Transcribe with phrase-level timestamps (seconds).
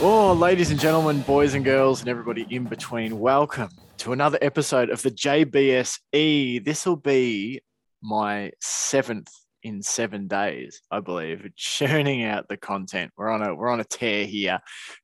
[0.00, 4.90] Oh, ladies and gentlemen, boys and girls, and everybody in between, welcome to another episode
[4.90, 6.64] of the JBSE.
[6.64, 7.62] This will be
[8.00, 9.28] my seventh
[9.64, 13.10] in seven days, I believe, churning out the content.
[13.16, 14.60] We're on a we're on a tear here,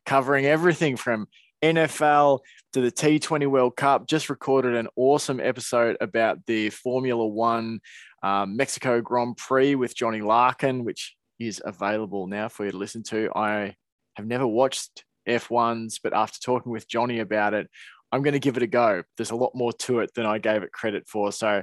[0.06, 1.26] covering everything from
[1.60, 2.38] NFL
[2.74, 4.06] to the T20 World Cup.
[4.06, 7.80] Just recorded an awesome episode about the Formula One
[8.22, 13.02] um, Mexico Grand Prix with Johnny Larkin, which is available now for you to listen
[13.02, 13.28] to.
[13.34, 13.74] I
[14.16, 17.68] have never watched F1s, but after talking with Johnny about it,
[18.12, 19.02] I'm going to give it a go.
[19.16, 21.32] There's a lot more to it than I gave it credit for.
[21.32, 21.62] So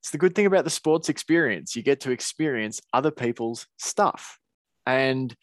[0.00, 1.74] it's the good thing about the sports experience.
[1.74, 4.38] You get to experience other people's stuff.
[4.86, 5.34] And,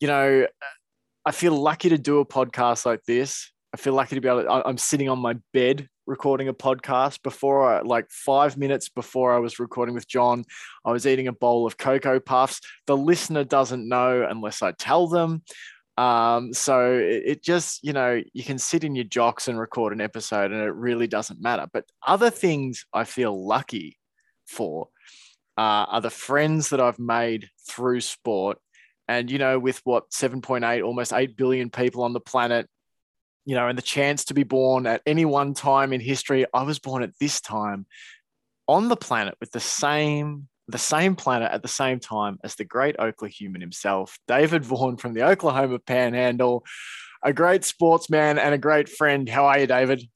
[0.00, 0.46] you know,
[1.24, 3.50] I feel lucky to do a podcast like this.
[3.72, 7.22] I feel lucky to be able to, I'm sitting on my bed recording a podcast
[7.22, 10.44] before I, like five minutes before I was recording with John,
[10.84, 12.60] I was eating a bowl of Cocoa Puffs.
[12.86, 15.42] The listener doesn't know unless I tell them.
[15.96, 19.92] Um, so it, it, just, you know, you can sit in your jocks and record
[19.92, 21.66] an episode and it really doesn't matter.
[21.72, 23.98] But other things I feel lucky
[24.46, 24.88] for
[25.56, 28.58] uh, are the friends that I've made through sport.
[29.06, 32.68] And, you know, with what 7.8, almost 8 billion people on the planet,
[33.44, 36.62] you know, and the chance to be born at any one time in history, I
[36.62, 37.86] was born at this time
[38.66, 42.64] on the planet with the same the same planet at the same time as the
[42.64, 46.64] great Oklahuman himself, David Vaughn from the Oklahoma Panhandle,
[47.22, 49.28] a great sportsman and a great friend.
[49.28, 50.08] How are you, David?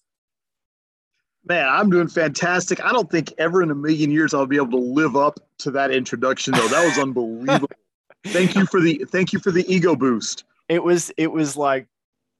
[1.45, 2.83] Man, I'm doing fantastic.
[2.83, 5.71] I don't think ever in a million years I'll be able to live up to
[5.73, 6.69] that introduction, though.
[6.69, 7.69] That was unbelievable.
[8.27, 10.45] thank you for the thank you for the ego boost.
[10.69, 11.89] It was it was like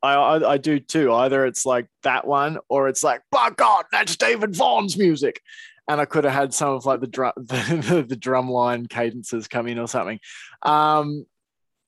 [0.03, 1.13] I, I, I do too.
[1.13, 5.41] Either it's like that one, or it's like, by God, that's David Vaughn's music
[5.89, 9.49] and I could have had some of like the drum the, the drum line cadences
[9.49, 10.21] come in or something.
[10.63, 11.25] Um,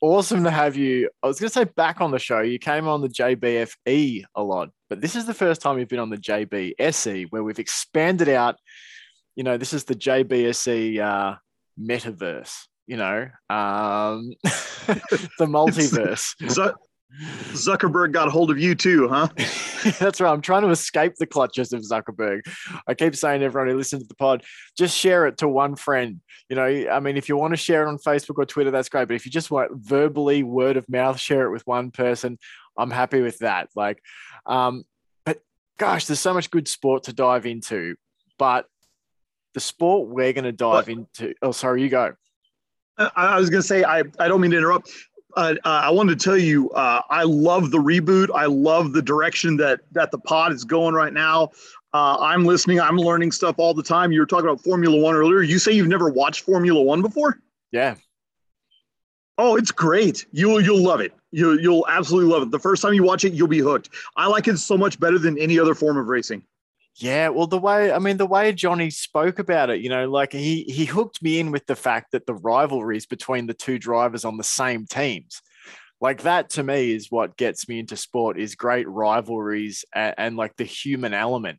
[0.01, 1.11] awesome to have you.
[1.23, 2.41] I was going to say back on the show.
[2.41, 5.99] You came on the JBFE a lot, but this is the first time you've been
[5.99, 8.57] on the JBSE where we've expanded out.
[9.37, 11.37] You know, this is the JBSE uh,
[11.79, 12.67] metaverse.
[12.87, 15.01] You know, um, the
[15.41, 16.35] multiverse.
[16.51, 16.75] so,
[17.53, 19.29] Zuckerberg got a hold of you too, huh?
[19.99, 20.33] That's right.
[20.33, 22.43] I'm trying to escape the clutches of Zuckerberg.
[22.87, 24.45] I keep saying everyone who listens to the pod,
[24.77, 26.21] just share it to one friend.
[26.49, 28.89] You know, I mean, if you want to share it on Facebook or Twitter, that's
[28.89, 29.09] great.
[29.09, 32.39] But if you just want verbally, word of mouth, share it with one person,
[32.77, 33.69] I'm happy with that.
[33.75, 34.03] Like,
[34.47, 34.85] um,
[35.25, 35.41] but
[35.79, 37.97] gosh, there's so much good sport to dive into.
[38.39, 38.67] But
[39.55, 41.35] the sport we're going to dive into.
[41.43, 42.15] Oh, sorry, you go.
[43.17, 44.93] I was going to say, I, I don't mean to interrupt
[45.37, 48.29] uh, uh, I wanted to tell you, uh, I love the reboot.
[48.35, 51.51] I love the direction that that the pod is going right now.
[51.93, 52.81] Uh, I'm listening.
[52.81, 54.13] I'm learning stuff all the time.
[54.13, 55.43] You were talking about Formula One earlier.
[55.43, 57.41] You say you've never watched Formula One before?
[57.73, 57.97] Yeah.
[59.39, 60.27] Oh, it's great.
[60.33, 61.13] You'll you'll love it.
[61.33, 62.51] You you'll absolutely love it.
[62.51, 63.91] The first time you watch it, you'll be hooked.
[64.17, 66.45] I like it so much better than any other form of racing.
[67.01, 70.33] Yeah, well, the way I mean, the way Johnny spoke about it, you know, like
[70.33, 74.25] he he hooked me in with the fact that the rivalries between the two drivers
[74.27, 75.41] on the same teams,
[76.01, 80.37] like that to me is what gets me into sport is great rivalries and, and
[80.37, 81.59] like the human element.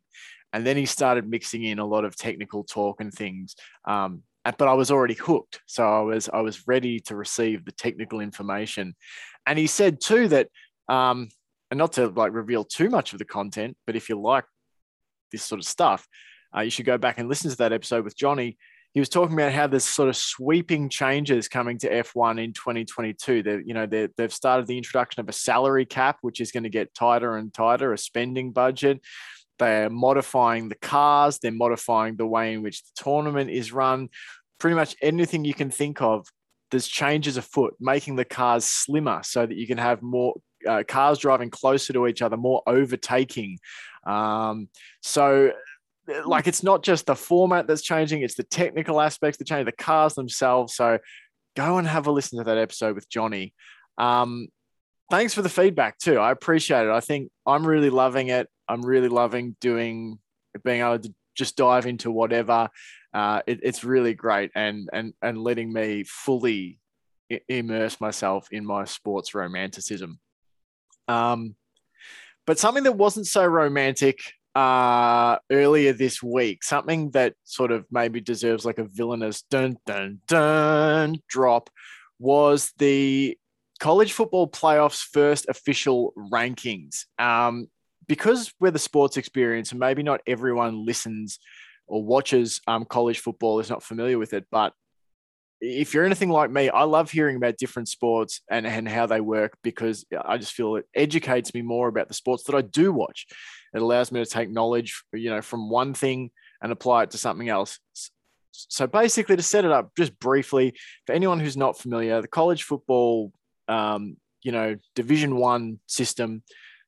[0.52, 3.56] And then he started mixing in a lot of technical talk and things.
[3.86, 7.72] Um, but I was already hooked, so I was I was ready to receive the
[7.72, 8.94] technical information.
[9.46, 10.48] And he said too that,
[10.88, 11.30] um,
[11.70, 14.44] and not to like reveal too much of the content, but if you like
[15.32, 16.06] this sort of stuff,
[16.56, 18.56] uh, you should go back and listen to that episode with Johnny.
[18.92, 23.42] He was talking about how there's sort of sweeping changes coming to F1 in 2022.
[23.42, 26.68] They, you know, they've started the introduction of a salary cap, which is going to
[26.68, 29.00] get tighter and tighter, a spending budget.
[29.58, 31.38] They're modifying the cars.
[31.38, 34.10] They're modifying the way in which the tournament is run.
[34.58, 36.26] Pretty much anything you can think of,
[36.70, 40.34] there's changes afoot, making the cars slimmer so that you can have more
[40.68, 43.58] uh, cars driving closer to each other, more overtaking.
[44.06, 44.68] Um,
[45.00, 45.52] so,
[46.24, 49.72] like, it's not just the format that's changing; it's the technical aspects that change, the
[49.72, 50.74] cars themselves.
[50.74, 50.98] So,
[51.56, 53.54] go and have a listen to that episode with Johnny.
[53.98, 54.48] Um,
[55.10, 56.18] thanks for the feedback too.
[56.18, 56.90] I appreciate it.
[56.90, 58.48] I think I'm really loving it.
[58.68, 60.18] I'm really loving doing
[60.64, 62.68] being able to just dive into whatever.
[63.12, 66.78] Uh, it, it's really great and and and letting me fully
[67.48, 70.18] immerse myself in my sports romanticism.
[71.08, 71.56] Um,
[72.46, 74.20] but something that wasn't so romantic
[74.54, 80.20] uh, earlier this week, something that sort of maybe deserves like a villainous dun dun
[80.26, 81.70] dun drop,
[82.18, 83.36] was the
[83.80, 87.06] college football playoffs first official rankings.
[87.18, 87.68] Um,
[88.06, 91.38] because we're the sports experience, and maybe not everyone listens
[91.86, 94.72] or watches um, college football is not familiar with it, but
[95.64, 99.20] if you're anything like me, I love hearing about different sports and, and how they
[99.20, 102.92] work because I just feel it educates me more about the sports that I do
[102.92, 103.26] watch.
[103.72, 107.18] It allows me to take knowledge, you know, from one thing and apply it to
[107.18, 107.78] something else.
[108.50, 110.74] So basically, to set it up just briefly
[111.06, 113.32] for anyone who's not familiar, the college football,
[113.68, 116.42] um, you know, Division One system.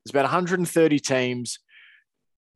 [0.04, 1.60] There's about 130 teams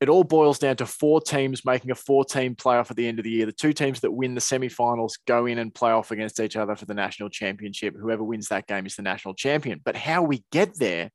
[0.01, 3.19] it all boils down to four teams making a four team playoff at the end
[3.19, 3.47] of the year.
[3.47, 6.77] The two teams that win the semi-finals go in and play off against each other
[6.77, 7.97] for the national championship.
[7.99, 9.81] Whoever wins that game is the national champion.
[9.85, 11.11] But how we get there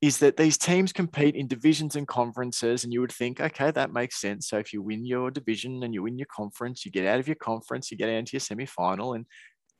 [0.00, 3.92] is that these teams compete in divisions and conferences, and you would think, okay, that
[3.92, 4.48] makes sense.
[4.48, 7.26] So if you win your division and you win your conference, you get out of
[7.26, 9.26] your conference, you get into your semi-final, and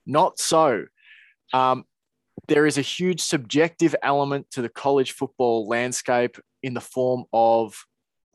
[0.07, 0.87] not so.
[1.55, 1.85] Um,
[2.49, 7.75] there is a huge subjective element to the college football landscape in the form of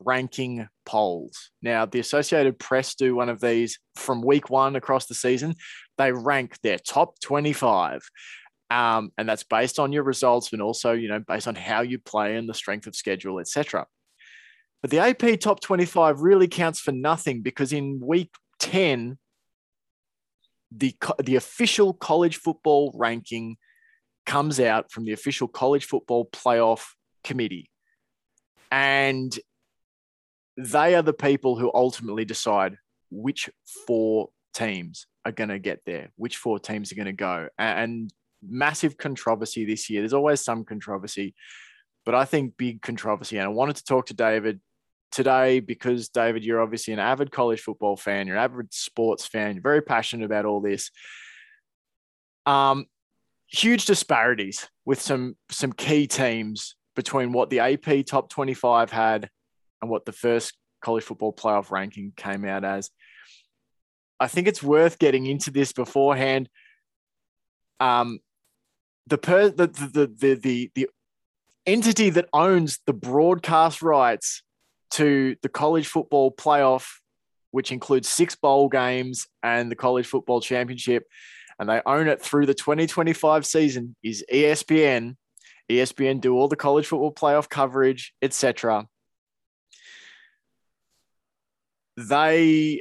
[0.00, 1.50] ranking polls.
[1.62, 5.54] Now, the Associated Press do one of these from week one across the season.
[5.98, 8.02] They rank their top 25.
[8.70, 11.98] Um, and that's based on your results and also, you know, based on how you
[11.98, 13.86] play and the strength of schedule, etc.
[14.82, 19.18] But the AP top 25 really counts for nothing because in week 10,
[20.76, 23.56] the, the official college football ranking
[24.26, 26.84] comes out from the official college football playoff
[27.22, 27.70] committee.
[28.74, 29.38] And
[30.56, 32.76] they are the people who ultimately decide
[33.08, 33.48] which
[33.86, 37.48] four teams are going to get there, which four teams are going to go.
[37.56, 38.12] And
[38.42, 40.00] massive controversy this year.
[40.00, 41.36] There's always some controversy,
[42.04, 43.38] but I think big controversy.
[43.38, 44.60] And I wanted to talk to David
[45.12, 49.54] today because, David, you're obviously an avid college football fan, you're an avid sports fan,
[49.54, 50.90] you're very passionate about all this.
[52.44, 52.86] Um,
[53.46, 59.28] huge disparities with some some key teams between what the AP top 25 had
[59.80, 62.90] and what the first college football playoff ranking came out as.
[64.20, 66.48] I think it's worth getting into this beforehand.
[67.80, 68.20] Um,
[69.06, 70.88] the, per, the, the, the, the, the
[71.66, 74.42] entity that owns the broadcast rights
[74.92, 76.86] to the college football playoff,
[77.50, 81.04] which includes six bowl games and the college football championship,
[81.58, 85.16] and they own it through the 2025 season is ESPN.
[85.70, 88.86] ESPN do all the college football playoff coverage, etc.
[91.96, 92.80] They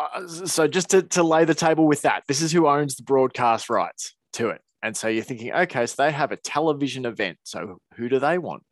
[0.00, 3.02] uh, so just to, to lay the table with that, this is who owns the
[3.02, 4.60] broadcast rights to it.
[4.82, 7.38] And so you're thinking, okay, so they have a television event.
[7.42, 8.62] So who do they want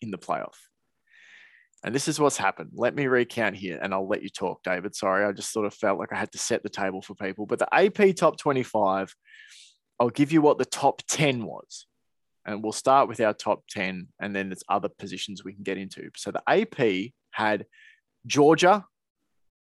[0.00, 0.56] in the playoff?
[1.82, 2.72] And this is what's happened.
[2.74, 4.94] Let me recount here and I'll let you talk, David.
[4.94, 7.46] Sorry, I just sort of felt like I had to set the table for people.
[7.46, 9.14] But the AP top 25,
[9.98, 11.86] I'll give you what the top 10 was.
[12.46, 15.78] And we'll start with our top 10 and then there's other positions we can get
[15.78, 16.10] into.
[16.16, 17.66] So the AP had
[18.26, 18.84] Georgia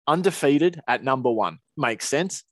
[0.07, 1.59] undefeated at number one.
[1.77, 2.43] Makes sense.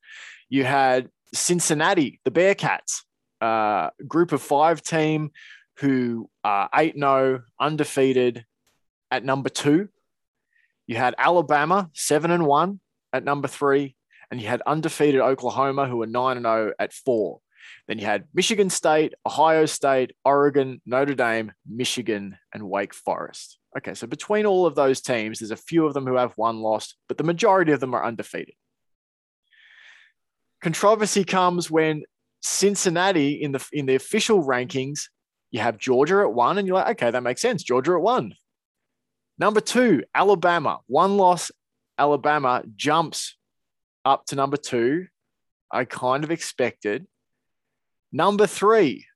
[0.49, 3.03] You had Cincinnati, the Bearcats,
[3.41, 5.31] uh, group of five team
[5.79, 8.47] who are 8 0, undefeated,
[9.15, 9.89] at number two.
[10.89, 12.81] You had Alabama, seven and one
[13.13, 13.97] at number three.
[14.31, 17.41] And you had undefeated Oklahoma, who were nine and zero oh at four.
[17.87, 23.59] Then you had Michigan State, Ohio State, Oregon, Notre Dame, Michigan, and Wake Forest.
[23.77, 26.61] Okay, so between all of those teams, there's a few of them who have one
[26.61, 28.55] loss, but the majority of them are undefeated.
[30.63, 32.05] Controversy comes when
[32.41, 35.09] Cincinnati in the in the official rankings,
[35.51, 37.63] you have Georgia at one, and you're like, okay, that makes sense.
[37.63, 38.35] Georgia at one.
[39.39, 40.79] Number two, Alabama.
[40.87, 41.51] One loss,
[41.99, 43.37] Alabama jumps
[44.05, 45.07] up to number two.
[45.71, 47.07] I kind of expected.
[48.17, 49.07] Number three,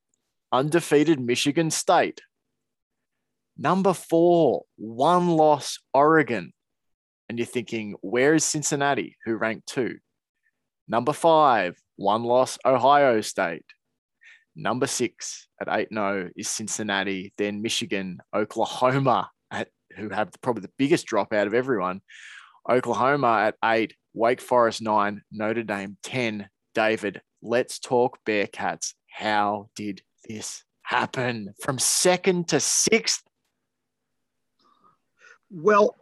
[0.51, 2.21] undefeated Michigan State.
[3.57, 6.53] Number four, one loss, Oregon.
[7.29, 9.99] And you're thinking, where is Cincinnati, who ranked two?
[10.89, 13.65] Number five, one loss, Ohio State.
[14.57, 20.73] Number six at 8 0 is Cincinnati, then Michigan, Oklahoma at who have probably the
[20.77, 22.01] biggest drop out of everyone.
[22.69, 26.49] Oklahoma at eight, Wake Forest nine, Notre Dame 10.
[26.75, 28.95] David, let's talk Bearcats.
[29.07, 33.23] How did this happen from second to sixth?
[35.51, 35.97] Well,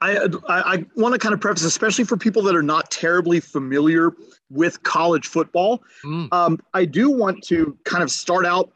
[0.00, 3.40] I, I, I want to kind of preface, especially for people that are not terribly
[3.40, 4.12] familiar
[4.50, 5.82] with college football.
[6.04, 6.32] Mm.
[6.32, 8.72] Um, I do want to kind of start out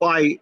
[0.00, 0.38] by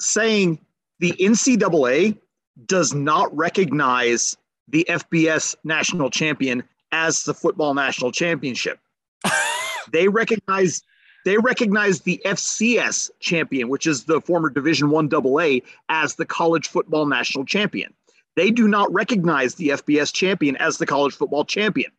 [0.00, 0.58] saying
[1.00, 2.18] the NCAA
[2.66, 4.36] does not recognize
[4.68, 8.78] the FBS national champion as the football national championship.
[9.92, 10.82] they recognize
[11.24, 16.68] they recognize the FCS champion, which is the former Division One AA, as the college
[16.68, 17.92] football national champion.
[18.36, 21.90] They do not recognize the FBS champion as the college football champion.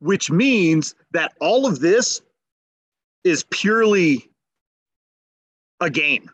[0.00, 2.20] which means that all of this
[3.22, 4.28] is purely
[5.80, 6.28] a game.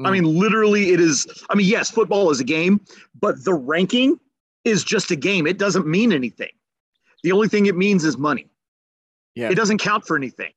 [0.00, 0.06] Mm.
[0.06, 1.26] I mean, literally, it is.
[1.50, 2.80] I mean, yes, football is a game,
[3.20, 4.18] but the ranking
[4.64, 5.46] is just a game.
[5.46, 6.48] It doesn't mean anything.
[7.22, 8.50] The only thing it means is money.
[9.34, 9.50] Yeah.
[9.50, 10.52] It doesn't count for anything.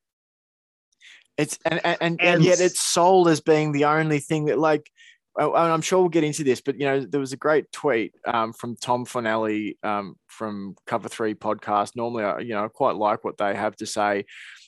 [1.38, 4.90] It's and and, and, and yet it's sold as being the only thing that like
[5.38, 8.14] oh, I'm sure we'll get into this, but you know, there was a great tweet
[8.26, 11.96] um, from Tom Fornelli um, from Cover Three podcast.
[11.96, 14.26] Normally, I, you know, I quite like what they have to say,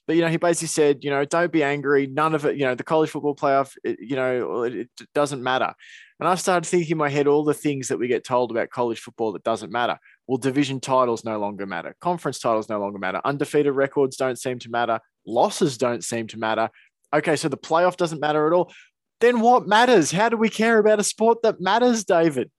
[0.08, 2.08] but you know, he basically said, you know, don't be angry.
[2.08, 5.44] None of it, you know, the college football playoff, it, you know, it, it doesn't
[5.44, 5.74] matter.
[6.20, 8.70] And I started thinking in my head all the things that we get told about
[8.70, 9.98] college football that doesn't matter.
[10.32, 11.94] Well, division titles no longer matter.
[12.00, 13.20] Conference titles no longer matter.
[13.26, 15.02] Undefeated records don't seem to matter.
[15.28, 16.70] Losses don't seem to matter.
[17.14, 18.72] Okay, so the playoff doesn't matter at all.
[19.20, 20.10] Then what matters?
[20.10, 22.50] How do we care about a sport that matters, David?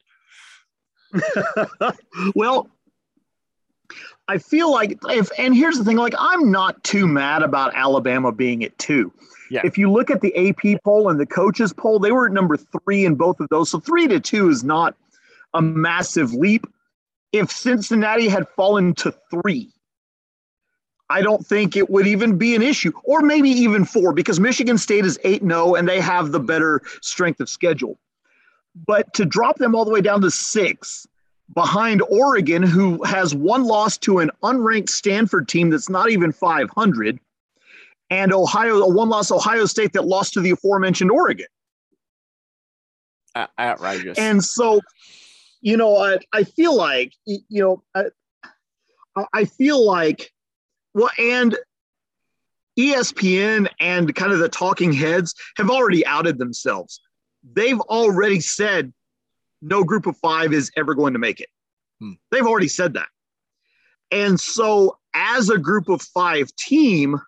[2.35, 2.69] well,
[4.29, 8.33] I feel like if, and here's the thing like, I'm not too mad about Alabama
[8.33, 9.11] being at two.
[9.51, 9.63] Yeah.
[9.65, 12.59] If you look at the AP poll and the coaches poll, they were at number
[12.59, 13.71] three in both of those.
[13.71, 14.95] So three to two is not
[15.55, 16.67] a massive leap.
[17.33, 19.73] If Cincinnati had fallen to three,
[21.09, 24.79] I don't think it would even be an issue, or maybe even four, because Michigan
[24.79, 27.99] State is 8 0 and they have the better strength of schedule.
[28.87, 31.07] But to drop them all the way down to six
[31.55, 37.19] behind Oregon, who has one loss to an unranked Stanford team that's not even 500,
[38.11, 41.47] and Ohio, a one loss Ohio State that lost to the aforementioned Oregon.
[43.35, 44.19] Uh, outrageous.
[44.19, 44.81] And so,
[45.63, 50.33] you know, I, I feel like, you know, I, I feel like,
[50.93, 51.57] well, and
[52.79, 57.01] ESPN and kind of the talking heads have already outed themselves.
[57.55, 58.93] They've already said
[59.61, 61.49] no group of five is ever going to make it.
[62.01, 62.13] Hmm.
[62.31, 63.09] They've already said that.
[64.11, 67.21] And so, as a group of five team,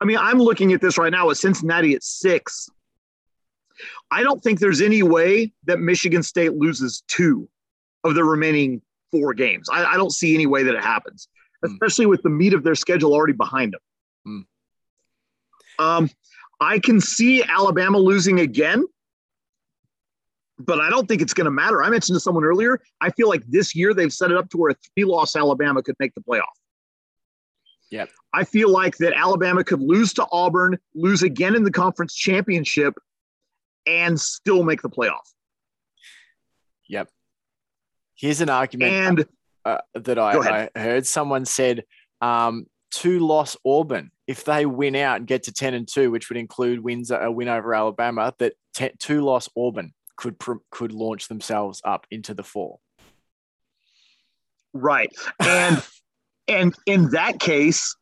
[0.00, 2.68] I mean, I'm looking at this right now with Cincinnati at six.
[4.10, 7.48] I don't think there's any way that Michigan State loses two
[8.04, 9.68] of the remaining four games.
[9.70, 11.28] I, I don't see any way that it happens,
[11.64, 11.72] mm.
[11.72, 14.46] especially with the meat of their schedule already behind them.
[15.80, 15.84] Mm.
[15.84, 16.10] Um,
[16.60, 18.84] I can see Alabama losing again,
[20.58, 21.82] but I don't think it's going to matter.
[21.82, 24.56] I mentioned to someone earlier, I feel like this year they've set it up to
[24.56, 26.44] where a three loss Alabama could make the playoff.
[27.90, 28.10] Yep.
[28.34, 32.94] I feel like that Alabama could lose to Auburn, lose again in the conference championship,
[33.86, 35.32] and still make the playoff.
[36.88, 37.08] Yep.
[38.14, 39.26] Here's an argument and,
[39.64, 41.06] uh, that I, I, heard.
[41.06, 41.84] Someone said
[42.20, 46.28] um, two loss Auburn if they win out and get to ten and two, which
[46.28, 48.34] would include wins a win over Alabama.
[48.38, 50.36] That ten, two loss Auburn could
[50.70, 52.78] could launch themselves up into the four.
[54.72, 55.82] Right, and
[56.48, 57.94] and in that case,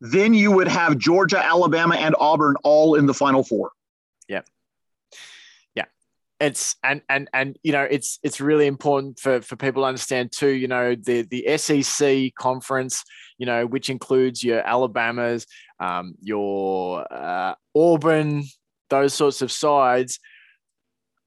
[0.00, 3.70] then you would have Georgia, Alabama, and Auburn all in the Final Four.
[4.28, 4.42] Yeah.
[6.38, 10.32] It's and and and you know it's it's really important for for people to understand
[10.32, 10.50] too.
[10.50, 13.02] You know the the SEC conference,
[13.38, 15.46] you know, which includes your Alabamas,
[15.80, 18.44] um, your uh, Auburn,
[18.90, 20.18] those sorts of sides.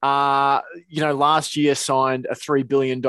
[0.02, 3.02] Uh, you know, last year signed a $3 billion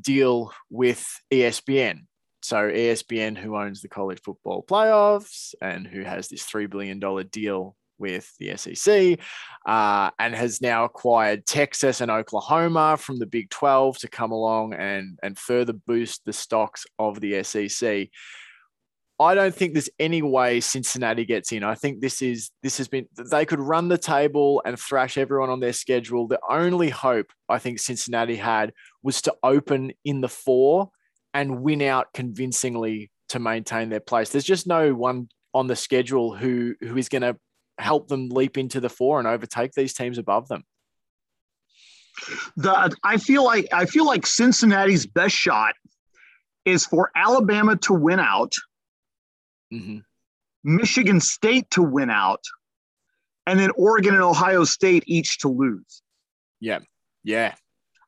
[0.00, 2.02] deal with ESPN.
[2.42, 7.76] So ESPN, who owns the college football playoffs and who has this $3 billion deal
[8.02, 9.18] with the SEC
[9.64, 14.74] uh, and has now acquired Texas and Oklahoma from the Big 12 to come along
[14.74, 18.08] and, and further boost the stocks of the SEC.
[19.20, 21.62] I don't think there's any way Cincinnati gets in.
[21.62, 25.50] I think this is this has been they could run the table and thrash everyone
[25.50, 26.26] on their schedule.
[26.26, 30.90] The only hope I think Cincinnati had was to open in the four
[31.34, 34.30] and win out convincingly to maintain their place.
[34.30, 37.36] There's just no one on the schedule who who is going to
[37.82, 40.64] help them leap into the four and overtake these teams above them.
[42.56, 45.74] The I feel like I feel like Cincinnati's best shot
[46.64, 48.52] is for Alabama to win out,
[49.72, 49.98] mm-hmm.
[50.62, 52.44] Michigan State to win out,
[53.46, 56.02] and then Oregon and Ohio State each to lose.
[56.60, 56.80] Yeah,
[57.24, 57.54] yeah.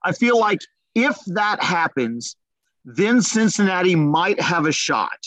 [0.05, 0.61] I feel like
[0.95, 2.37] if that happens,
[2.85, 5.19] then Cincinnati might have a shot.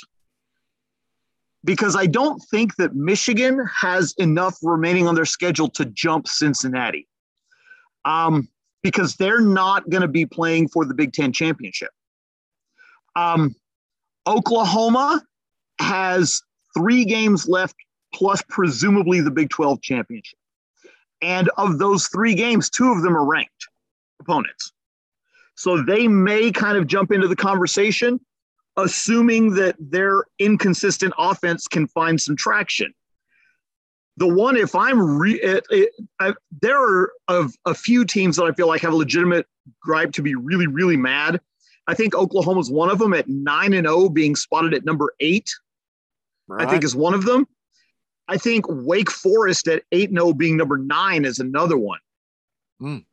[1.67, 7.07] Because I don't think that Michigan has enough remaining on their schedule to jump Cincinnati.
[8.05, 8.47] Um,
[8.81, 11.89] because they're not going to be playing for the Big Ten championship.
[13.17, 13.53] Um,
[14.25, 15.21] Oklahoma
[15.79, 16.41] has
[16.73, 17.75] three games left,
[18.13, 20.39] plus presumably the Big 12 championship.
[21.21, 23.67] And of those three games, two of them are ranked
[24.21, 24.71] opponents.
[25.55, 28.19] So they may kind of jump into the conversation.
[28.77, 32.93] Assuming that their inconsistent offense can find some traction.
[34.17, 38.45] The one, if I'm re, it, it, I, there are of a few teams that
[38.45, 39.45] I feel like have a legitimate
[39.81, 41.39] gripe to be really, really mad.
[41.87, 45.49] I think Oklahoma's one of them at nine and zero, being spotted at number eight.
[46.47, 46.65] Right.
[46.65, 47.47] I think is one of them.
[48.27, 51.99] I think Wake Forest at 8 0 being number nine is another one.
[52.81, 53.05] Mm.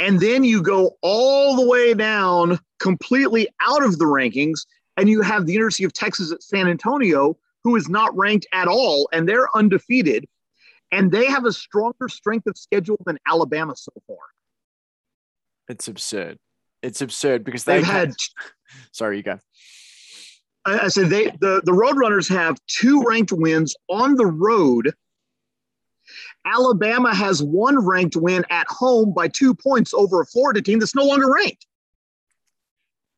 [0.00, 4.60] And then you go all the way down completely out of the rankings,
[4.96, 8.66] and you have the University of Texas at San Antonio, who is not ranked at
[8.66, 10.26] all, and they're undefeated.
[10.90, 14.16] And they have a stronger strength of schedule than Alabama so far.
[15.68, 16.38] It's absurd.
[16.82, 18.14] It's absurd because they've, had, had.
[18.92, 19.38] Sorry, you go.
[20.64, 24.92] I said they the, the Roadrunners have two ranked wins on the road.
[26.44, 30.94] Alabama has one ranked win at home by two points over a Florida team that's
[30.94, 31.66] no longer ranked.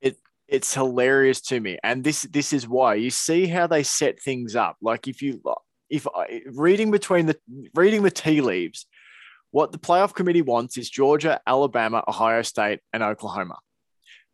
[0.00, 0.16] It
[0.48, 4.56] it's hilarious to me, and this this is why you see how they set things
[4.56, 4.76] up.
[4.82, 5.40] Like if you
[5.88, 6.06] if
[6.46, 7.38] reading between the
[7.74, 8.86] reading the tea leaves,
[9.50, 13.58] what the playoff committee wants is Georgia, Alabama, Ohio State, and Oklahoma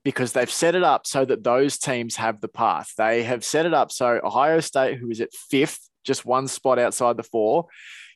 [0.05, 2.93] because they've set it up so that those teams have the path.
[2.97, 6.79] They have set it up so Ohio State, who is at fifth, just one spot
[6.79, 7.67] outside the four,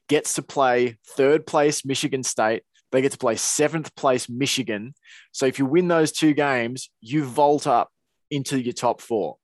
[0.09, 2.63] gets to play third place Michigan State.
[2.91, 4.95] They get to play seventh place Michigan.
[5.33, 7.91] So if you win those two games, you vault up
[8.31, 9.37] into your top four.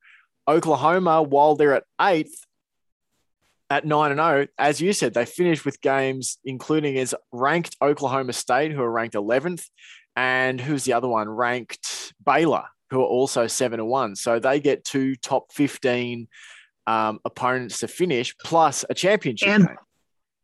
[0.47, 2.45] Oklahoma, while they're at eighth,
[3.71, 8.33] at 9 and 0, as you said, they finished with games including as ranked Oklahoma
[8.33, 9.63] State, who are ranked 11th,
[10.15, 11.29] and who's the other one?
[11.29, 14.15] Ranked Baylor, who are also seven and one.
[14.15, 16.27] So they get two top fifteen
[16.87, 19.77] um, opponents to finish, plus a championship and, game.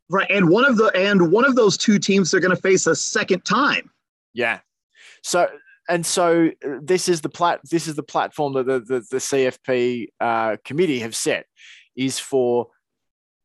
[0.09, 2.85] Right, and one of the and one of those two teams they're going to face
[2.85, 3.89] a second time.
[4.33, 4.59] Yeah.
[5.23, 5.49] So
[5.89, 9.17] and so uh, this is the plat this is the platform that the the, the
[9.17, 11.47] CFP uh, committee have set
[11.95, 12.67] is for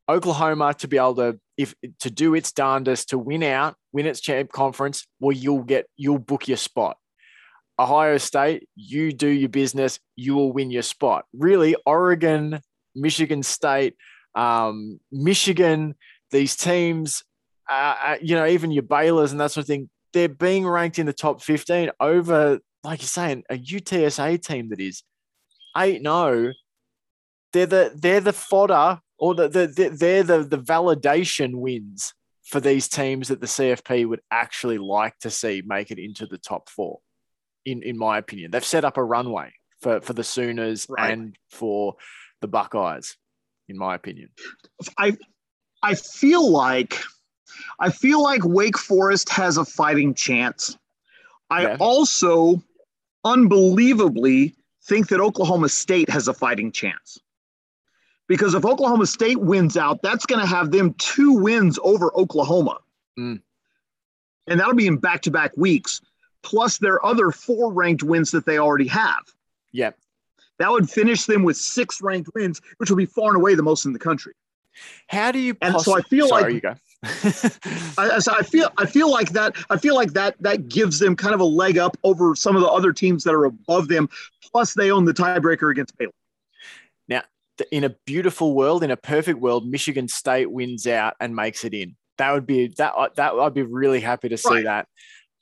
[0.09, 4.21] Oklahoma to be able to if to do its darndest to win out, win its
[4.21, 6.97] champ conference, well, you'll get you'll book your spot.
[7.79, 11.25] Ohio State, you do your business, you will win your spot.
[11.33, 12.61] Really, Oregon,
[12.95, 13.95] Michigan State,
[14.35, 15.95] um, Michigan,
[16.31, 17.25] these teams,
[17.71, 20.99] uh, uh you know, even your Baylor's and that sort of thing, they're being ranked
[20.99, 25.03] in the top 15 over, like you're saying, a UTSA team that is
[25.77, 26.53] 8 0.
[27.53, 32.15] They're the, they're the fodder or the, the, the, they're the, the validation wins
[32.45, 36.39] for these teams that the CFP would actually like to see make it into the
[36.39, 36.99] top four,
[37.65, 38.51] in, in my opinion.
[38.51, 41.13] They've set up a runway for, for the Sooners right.
[41.13, 41.95] and for
[42.41, 43.17] the Buckeyes,
[43.69, 44.31] in my opinion.
[44.99, 45.17] I
[45.83, 47.01] I feel like
[47.79, 50.77] I feel like Wake Forest has a fighting chance.
[51.49, 51.77] I yeah.
[51.81, 52.63] also
[53.25, 57.19] unbelievably think that Oklahoma State has a fighting chance
[58.31, 62.79] because if Oklahoma State wins out, that's going to have them two wins over Oklahoma.
[63.19, 63.41] Mm.
[64.47, 66.01] And that'll be in back to back weeks,
[66.43, 69.23] plus their other four ranked wins that they already have.
[69.73, 69.99] Yep.
[70.59, 73.65] That would finish them with six ranked wins, which will be far and away the
[73.65, 74.35] most in the country.
[75.09, 75.57] How do you?
[75.63, 76.75] And so I feel Sorry, like you go.
[77.99, 81.17] I, so I feel I feel like that I feel like that that gives them
[81.17, 84.09] kind of a leg up over some of the other teams that are above them.
[84.53, 86.13] Plus, they own the tiebreaker against Baylor
[87.09, 87.23] Now,
[87.71, 91.73] in a beautiful world, in a perfect world, Michigan State wins out and makes it
[91.73, 91.97] in.
[92.19, 94.87] That would be that that I'd be really happy to see right.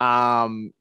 [0.01, 0.07] that.
[0.07, 0.73] Um,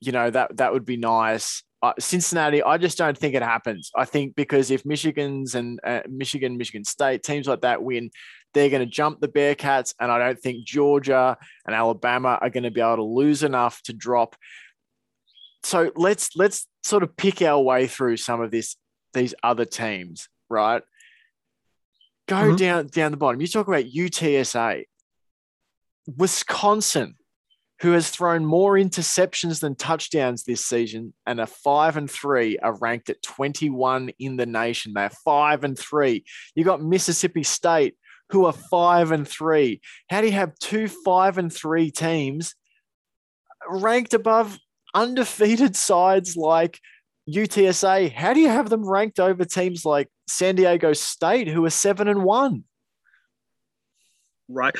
[0.00, 1.62] you know that that would be nice.
[1.84, 3.90] Uh, Cincinnati, I just don't think it happens.
[3.94, 8.10] I think because if Michigan's and uh, Michigan, Michigan State teams like that win,
[8.54, 12.64] they're going to jump the Bearcats, and I don't think Georgia and Alabama are going
[12.64, 14.36] to be able to lose enough to drop.
[15.62, 18.76] So let's let's sort of pick our way through some of this
[19.12, 20.82] these other teams right?
[22.26, 22.56] Go mm-hmm.
[22.56, 23.40] down down the bottom.
[23.40, 24.84] You talk about UTSA,
[26.16, 27.16] Wisconsin,
[27.84, 32.74] who has thrown more interceptions than touchdowns this season, and are five and three, are
[32.78, 34.94] ranked at 21 in the nation.
[34.94, 36.24] They're five and three.
[36.54, 37.94] You got Mississippi State,
[38.30, 39.82] who are five and three.
[40.08, 42.54] How do you have two five and three teams
[43.68, 44.58] ranked above
[44.94, 46.80] undefeated sides like
[47.28, 51.70] UTSA, how do you have them ranked over teams like San Diego State, who are
[51.70, 52.64] seven and one?
[54.48, 54.74] Right.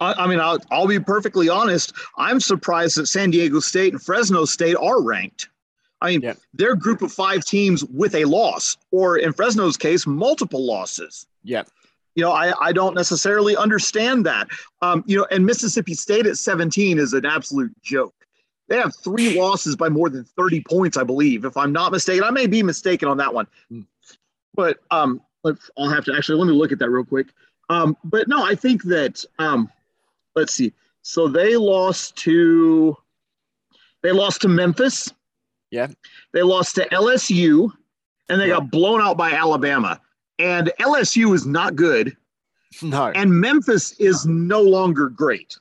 [0.00, 1.92] I, I mean, I'll, I'll be perfectly honest.
[2.16, 5.48] I'm surprised that San Diego State and Fresno State are ranked.
[6.00, 6.38] I mean, yep.
[6.52, 11.26] they're group of five teams with a loss, or in Fresno's case, multiple losses.
[11.42, 11.62] Yeah.
[12.14, 14.48] You know, I, I don't necessarily understand that.
[14.82, 18.14] Um, you know, and Mississippi State at 17 is an absolute joke.
[18.68, 22.24] They have three losses by more than 30 points, I believe, if I'm not mistaken.
[22.24, 23.46] I may be mistaken on that one.
[23.70, 23.80] Hmm.
[24.54, 25.20] But um,
[25.78, 27.28] I'll have to actually let me look at that real quick.
[27.68, 29.70] Um, but no, I think that um,
[30.36, 30.72] let's see.
[31.02, 32.96] So they lost to
[34.02, 35.12] they lost to Memphis.
[35.70, 35.88] Yeah.
[36.32, 37.72] They lost to LSU,
[38.28, 38.54] and they Yeah.
[38.56, 40.00] got blown out by Alabama.
[40.38, 42.16] And LSU is not good,
[42.82, 43.06] No.
[43.08, 45.56] and Memphis is no longer great.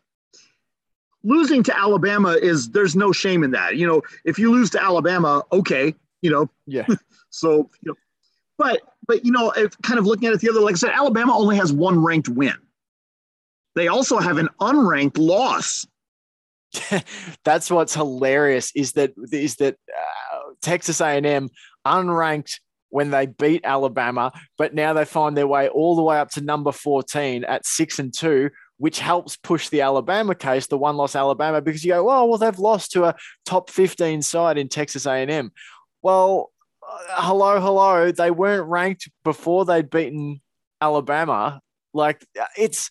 [1.23, 3.77] Losing to Alabama is there's no shame in that.
[3.77, 6.85] You know, if you lose to Alabama, okay, you know, Yeah.
[7.29, 7.95] so you know,
[8.57, 10.91] but but you know, if kind of looking at it the other, like I said,
[10.91, 12.53] Alabama only has one ranked win.
[13.75, 15.85] They also have an unranked loss.
[17.43, 21.49] That's what's hilarious is that is that uh, Texas A&M
[21.85, 22.59] unranked
[22.89, 26.41] when they beat Alabama, but now they find their way all the way up to
[26.41, 31.15] number 14 at 6 and 2, which helps push the Alabama case, the one loss
[31.15, 35.05] Alabama because you go, "Oh, well they've lost to a top 15 side in Texas
[35.05, 35.51] A&M."
[36.01, 36.51] Well,
[36.87, 40.41] uh, hello, hello, they weren't ranked before they'd beaten
[40.81, 41.61] Alabama.
[41.93, 42.25] Like
[42.57, 42.89] it's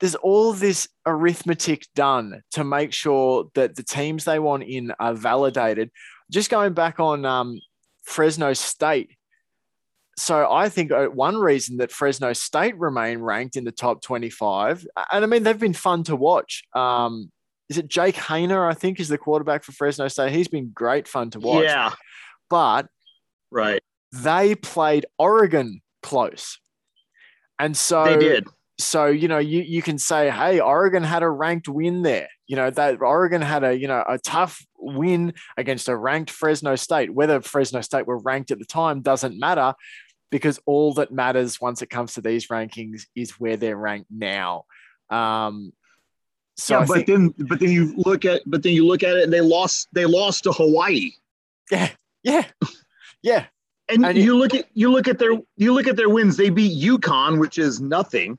[0.00, 5.14] there's all this arithmetic done to make sure that the teams they want in are
[5.14, 5.90] validated.
[6.30, 7.60] Just going back on um,
[8.02, 9.10] Fresno State.
[10.16, 14.86] So I think uh, one reason that Fresno State remain ranked in the top 25,
[15.12, 16.64] and I mean, they've been fun to watch.
[16.74, 17.30] Um,
[17.68, 20.32] is it Jake Haener, I think, is the quarterback for Fresno State?
[20.32, 21.64] He's been great fun to watch.
[21.64, 21.92] Yeah,
[22.50, 22.88] But
[23.50, 23.82] right.
[24.12, 26.58] they played Oregon close.
[27.58, 28.48] And so They did.
[28.82, 32.56] So you know you you can say hey oregon had a ranked win there you
[32.56, 37.12] know that oregon had a you know a tough win against a ranked fresno state
[37.12, 39.74] whether fresno state were ranked at the time doesn't matter
[40.30, 44.64] because all that matters once it comes to these rankings is where they're ranked now
[45.10, 45.72] um
[46.56, 49.02] so yeah, I but think, then but then you look at but then you look
[49.02, 51.12] at it and they lost they lost to Hawaii.
[51.70, 51.90] yeah
[52.22, 52.44] yeah
[53.22, 53.46] yeah
[53.88, 56.36] And, And you look at you look at their you look at their wins.
[56.36, 58.38] They beat UConn, which is nothing.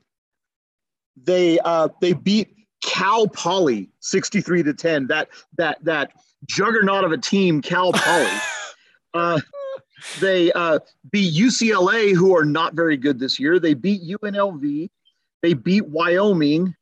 [1.21, 5.07] They uh they beat Cal Poly 63 to 10.
[5.07, 6.13] That that that
[6.47, 8.31] juggernaut of a team, Cal Poly.
[9.13, 9.39] uh
[10.19, 10.79] they uh
[11.11, 13.59] beat UCLA, who are not very good this year.
[13.59, 14.89] They beat UNLV,
[15.41, 16.75] they beat Wyoming,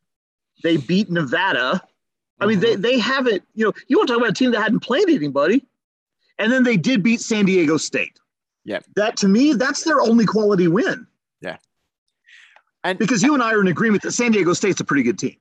[0.64, 1.82] they beat Nevada.
[2.42, 4.62] I mean, they they haven't, you know, you want to talk about a team that
[4.62, 5.66] hadn't played anybody.
[6.38, 8.18] And then they did beat San Diego State.
[8.64, 8.80] Yeah.
[8.96, 11.06] That to me, that's their only quality win.
[11.42, 11.58] Yeah.
[12.90, 15.20] And- because you and I are in agreement that San Diego State's a pretty good
[15.20, 15.36] team.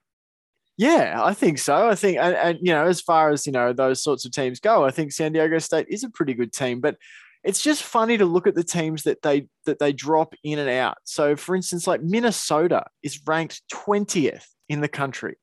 [0.77, 1.89] Yeah, I think so.
[1.89, 4.61] I think, and, and you know, as far as you know, those sorts of teams
[4.61, 6.81] go, I think San Diego State is a pretty good team.
[6.81, 6.97] But
[7.43, 10.71] it's just funny to look at the teams that they that they drop in and
[10.71, 10.99] out.
[11.03, 15.37] So, for instance, like Minnesota is ranked twentieth in the country.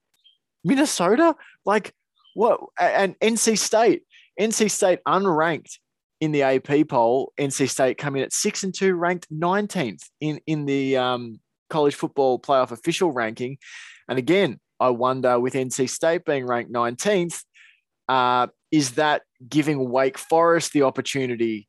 [0.63, 1.93] Minnesota, like
[2.33, 2.61] what?
[2.79, 4.03] And NC State,
[4.39, 5.79] NC State unranked
[6.21, 7.33] in the AP poll.
[7.37, 11.95] NC State come in at six and two, ranked nineteenth in in the um, college
[11.95, 13.57] football playoff official ranking.
[14.07, 17.43] And again, I wonder with NC State being ranked 19th,
[18.07, 21.67] uh, is that giving Wake Forest the opportunity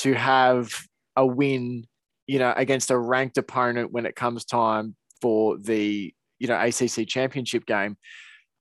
[0.00, 0.74] to have
[1.16, 1.86] a win,
[2.26, 7.06] you know, against a ranked opponent when it comes time for the, you know, ACC
[7.06, 7.96] championship game?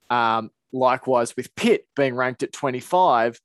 [0.10, 3.40] Um, likewise with Pitt being ranked at 25,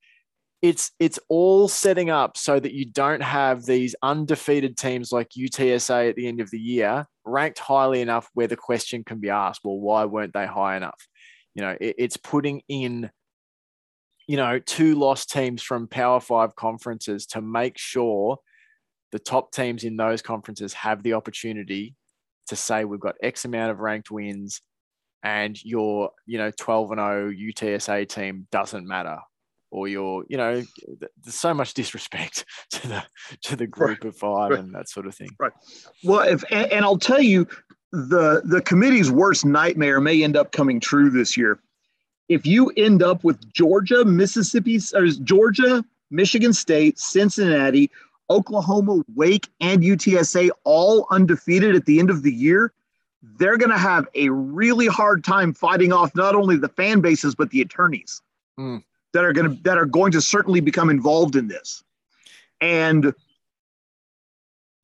[0.65, 6.09] it's it's all setting up so that you don't have these undefeated teams like UTSA
[6.09, 9.61] at the end of the year ranked highly enough where the question can be asked,
[9.63, 11.07] well, why weren't they high enough?
[11.55, 13.11] You know, it, it's putting in,
[14.27, 18.39] you know, two lost teams from Power Five conferences to make sure
[19.13, 21.95] the top teams in those conferences have the opportunity
[22.47, 24.63] to say we've got X amount of ranked wins
[25.23, 29.19] and your, you know, 12 and 0 UTSA team doesn't matter
[29.75, 30.63] or your, you know,
[31.23, 33.05] there's so much disrespect to the
[33.43, 34.61] to the group of five Right.
[34.61, 35.31] and that sort of thing.
[35.39, 35.53] Right.
[36.05, 37.47] Well, if and, and I'll tell you,
[37.93, 41.59] the the committee's worst nightmare may end up coming true this year.
[42.29, 47.91] If you end up with Georgia, Mississippi, or Georgia, Michigan State, Cincinnati,
[48.31, 52.73] Oklahoma, Wake, and UTSA all undefeated at the end of the year,
[53.39, 57.35] they're going to have a really hard time fighting off not only the fan bases
[57.35, 58.23] but the attorneys
[58.59, 58.85] Mm.
[59.15, 61.83] That are going to that are going to certainly become involved in this.
[62.61, 63.15] And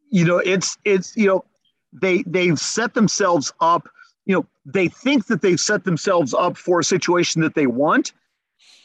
[0.08, 1.44] you know, it's it's you know,
[1.92, 3.88] they they've set themselves up.
[4.24, 8.12] You know, they think that they've set themselves up for a situation that they want.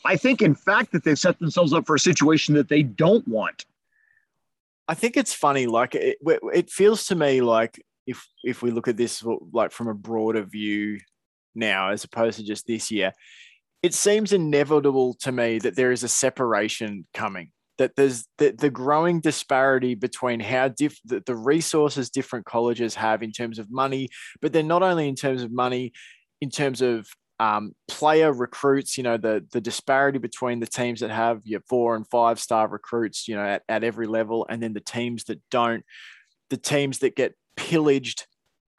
[0.03, 3.27] I think, in fact, that they've set themselves up for a situation that they don't
[3.27, 3.65] want.
[4.87, 5.67] I think it's funny.
[5.67, 6.17] Like it,
[6.53, 10.43] it feels to me like if if we look at this like from a broader
[10.43, 10.99] view
[11.53, 13.13] now, as opposed to just this year,
[13.85, 18.69] it seems inevitable to me that there is a separation coming that there's the, the
[18.71, 24.09] growing disparity between how diff, the, the resources different colleges have in terms of money,
[24.41, 25.91] but then not only in terms of money,
[26.41, 27.05] in terms of
[27.39, 31.95] um, player recruits, you know, the the disparity between the teams that have your four
[31.95, 35.41] and five star recruits, you know, at, at every level, and then the teams that
[35.51, 35.83] don't,
[36.49, 38.25] the teams that get pillaged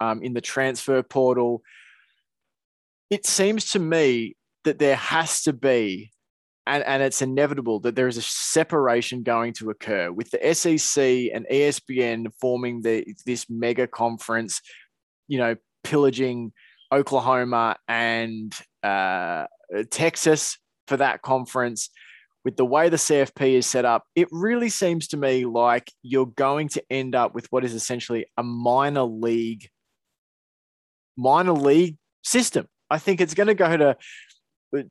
[0.01, 1.63] um, in the transfer portal.
[3.09, 4.35] It seems to me
[4.67, 6.13] that there has to be
[6.67, 11.03] and, and it's inevitable that there is a separation going to occur with the SEC
[11.33, 14.61] and ESPN forming the this mega conference,
[15.29, 16.53] you know, pillaging
[16.93, 18.53] Oklahoma and
[18.83, 19.47] uh,
[19.91, 21.89] Texas for that conference.
[22.45, 26.27] With the way the CFP is set up, it really seems to me like you're
[26.27, 29.69] going to end up with what is essentially a minor league,
[31.17, 32.69] minor league system.
[32.89, 33.97] I think it's going to go to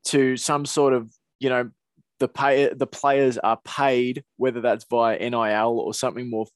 [0.04, 1.10] to some sort of
[1.40, 1.70] you know
[2.18, 6.46] the pay the players are paid whether that's via NIL or something more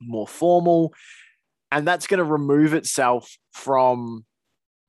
[0.00, 0.92] more formal
[1.74, 4.24] and that's going to remove itself from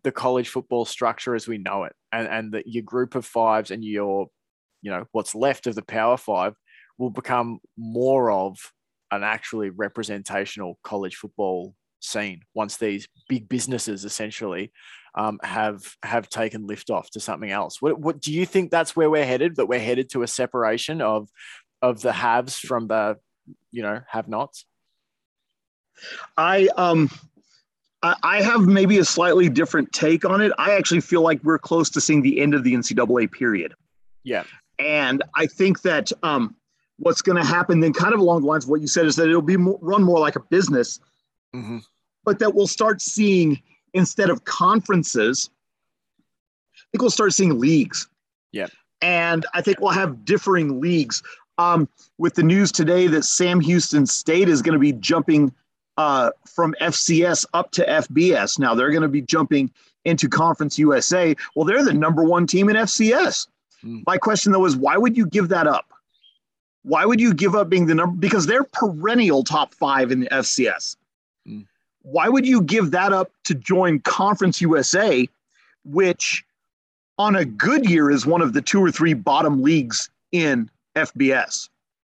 [0.04, 1.94] the college football structure as we know it.
[2.12, 4.28] And and that your group of fives and your
[4.84, 6.54] you know what's left of the power five
[7.00, 8.58] will become more of
[9.12, 11.74] an actually representational college football
[12.06, 14.72] scene once these big businesses essentially
[15.16, 17.82] um, have have taken lift off to something else.
[17.82, 19.56] What, what do you think that's where we're headed?
[19.56, 21.30] That we're headed to a separation of
[21.82, 23.18] of the haves from the
[23.72, 24.66] you know have nots.
[26.38, 27.10] I um
[28.22, 30.52] I have maybe a slightly different take on it.
[30.58, 33.74] I actually feel like we're close to seeing the end of the NCAA period.
[34.24, 34.44] Yeah.
[34.78, 36.56] And I think that um,
[36.98, 39.16] what's going to happen then, kind of along the lines of what you said, is
[39.16, 41.00] that it'll be more, run more like a business,
[41.56, 41.80] mm-hmm.
[42.26, 43.62] But that we'll start seeing
[43.94, 45.50] instead of conferences,
[46.76, 48.08] I think we'll start seeing leagues.
[48.52, 48.68] Yeah.
[49.02, 51.24] And I think we'll have differing leagues.
[51.58, 55.54] Um, with the news today that Sam Houston State is going to be jumping
[55.98, 58.60] uh, from FCS up to FBS.
[58.60, 59.72] Now they're going to be jumping
[60.04, 61.36] into Conference USA.
[61.56, 63.48] Well, they're the number one team in FCS.
[63.84, 64.04] Mm.
[64.06, 65.94] My question though is why would you give that up?
[66.84, 68.16] Why would you give up being the number?
[68.16, 70.98] Because they're perennial top five in the FCS.
[72.06, 75.28] Why would you give that up to join Conference USA,
[75.84, 76.46] which
[77.18, 81.68] on a good year is one of the two or three bottom leagues in FBS?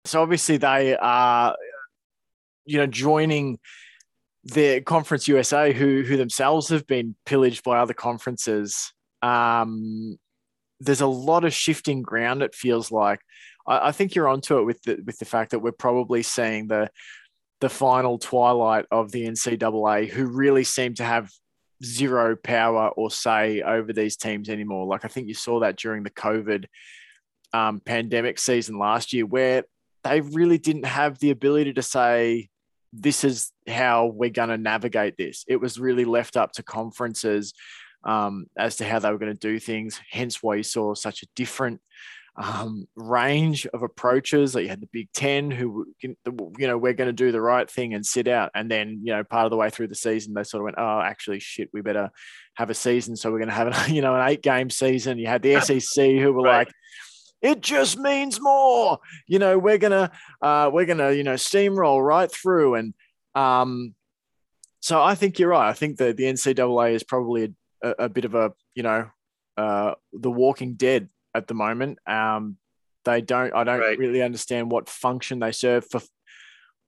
[0.04, 1.56] So obviously they are,
[2.66, 3.58] you know, joining
[4.44, 8.92] the Conference USA, who who themselves have been pillaged by other conferences.
[9.22, 10.18] Um,
[10.78, 12.42] there's a lot of shifting ground.
[12.42, 13.20] It feels like.
[13.66, 16.68] I, I think you're onto it with the with the fact that we're probably seeing
[16.68, 16.90] the
[17.60, 21.30] the final twilight of the NCAA, who really seem to have
[21.84, 24.86] zero power or say over these teams anymore.
[24.86, 26.66] Like I think you saw that during the COVID
[27.52, 29.64] um, pandemic season last year, where
[30.04, 32.48] they really didn't have the ability to say,
[32.92, 35.44] this is how we're going to navigate this.
[35.46, 37.52] It was really left up to conferences
[38.04, 40.00] um, as to how they were going to do things.
[40.10, 41.80] Hence why you saw such a different
[42.36, 44.54] um, range of approaches.
[44.54, 46.16] Like you had the Big Ten, who you
[46.58, 49.24] know we're going to do the right thing and sit out, and then you know
[49.24, 51.80] part of the way through the season they sort of went, oh, actually, shit, we
[51.80, 52.10] better
[52.54, 55.18] have a season, so we're going to have an you know an eight game season.
[55.18, 56.58] You had the SEC who were right.
[56.58, 56.72] like.
[57.42, 59.58] It just means more, you know.
[59.58, 60.10] We're gonna,
[60.42, 62.92] uh, we're gonna, you know, steamroll right through, and
[63.34, 63.94] um,
[64.80, 65.68] so I think you're right.
[65.68, 69.08] I think that the NCAA is probably a, a, bit of a, you know,
[69.56, 71.98] uh, the Walking Dead at the moment.
[72.06, 72.56] Um,
[73.04, 73.54] they don't.
[73.54, 73.98] I don't right.
[73.98, 76.00] really understand what function they serve for.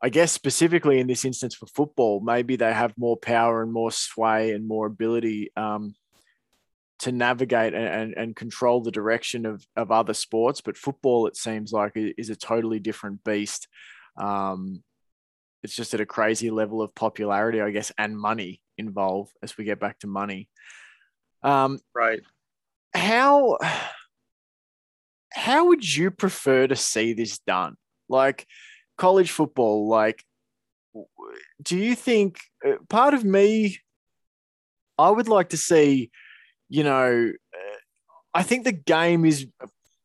[0.05, 3.93] I guess specifically in this instance for football, maybe they have more power and more
[3.93, 5.95] sway and more ability um,
[7.01, 10.61] to navigate and, and, and, control the direction of, of other sports.
[10.61, 13.69] But football, it seems like, is a totally different beast.
[14.17, 14.83] Um,
[15.63, 19.65] it's just at a crazy level of popularity, I guess, and money involved as we
[19.65, 20.49] get back to money.
[21.45, 22.21] Um, right.
[22.93, 23.59] How
[25.35, 27.77] how would you prefer to see this done?
[28.09, 28.47] Like
[28.99, 30.25] college football, like,
[31.63, 33.79] do you think uh, part of me,
[34.99, 36.11] I would like to see,
[36.69, 37.77] you know, uh,
[38.35, 39.47] I think the game is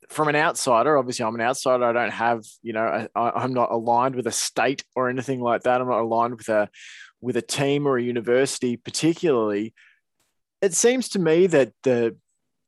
[0.09, 0.97] from an outsider.
[0.97, 1.83] Obviously, I'm an outsider.
[1.83, 5.63] I don't have, you know, I, am not aligned with a state or anything like
[5.63, 5.81] that.
[5.81, 6.69] I'm not aligned with a
[7.19, 9.73] with a team or a university, particularly.
[10.61, 12.15] It seems to me that the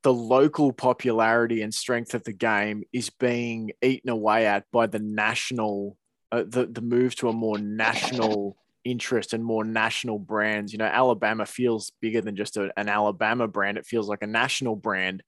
[0.04, 5.00] the local popularity and strength of the game is being eaten away at by the
[5.00, 5.98] national,
[6.32, 10.72] uh, the, the move to a more national interest and more national brands.
[10.72, 14.28] You know, Alabama feels bigger than just a, an Alabama brand; it feels like a
[14.28, 15.22] national brand.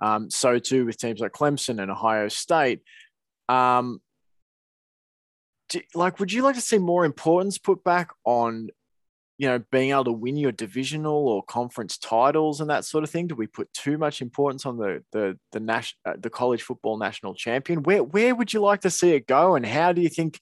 [0.00, 2.80] Um, so too with teams like Clemson and Ohio State.
[3.48, 4.00] Um,
[5.68, 8.70] do, like, would you like to see more importance put back on
[9.38, 13.10] you know, being able to win your divisional or conference titles and that sort of
[13.10, 13.26] thing?
[13.26, 16.98] Do we put too much importance on the the the national uh, the college football
[16.98, 17.82] national champion?
[17.82, 20.40] Where where would you like to see it go, and how do you think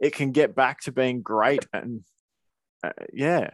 [0.00, 1.66] it can get back to being great?
[1.72, 2.02] And
[2.82, 3.50] uh, yeah,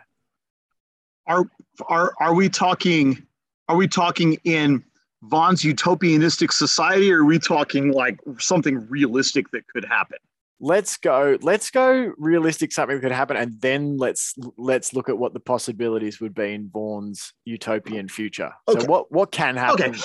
[1.26, 1.44] are
[1.88, 3.26] are are we talking?
[3.68, 4.84] Are we talking in
[5.22, 10.18] Vaughn's utopianistic society, or are we talking like something realistic that could happen?
[10.60, 15.34] Let's go let's go realistic something could happen and then let's let's look at what
[15.34, 18.52] the possibilities would be in Vaughn's utopian future.
[18.68, 18.80] Okay.
[18.80, 19.90] So what what can happen?
[19.90, 20.00] Okay.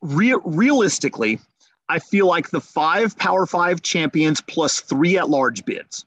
[0.00, 1.40] Re- realistically,
[1.88, 6.04] I feel like the five Power Five champions plus three at large bids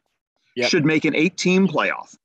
[0.56, 0.70] yep.
[0.70, 2.16] should make an eight team playoff.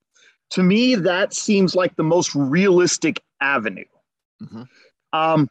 [0.51, 3.85] To me, that seems like the most realistic avenue.
[4.43, 4.63] Mm-hmm.
[5.13, 5.51] Um,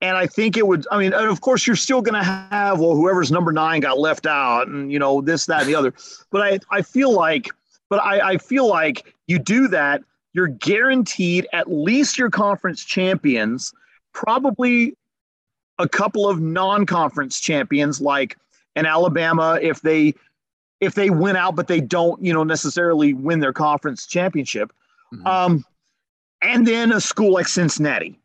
[0.00, 2.94] and I think it would, I mean, of course, you're still going to have, well,
[2.94, 5.94] whoever's number nine got left out and, you know, this, that, and the other.
[6.30, 7.48] But I, I feel like,
[7.88, 10.02] but I, I feel like you do that,
[10.34, 13.72] you're guaranteed at least your conference champions,
[14.12, 14.94] probably
[15.78, 18.36] a couple of non-conference champions like
[18.74, 20.14] an Alabama if they
[20.80, 24.72] if they win out but they don't you know necessarily win their conference championship
[25.12, 25.26] mm-hmm.
[25.26, 25.64] um,
[26.42, 28.18] and then a school like Cincinnati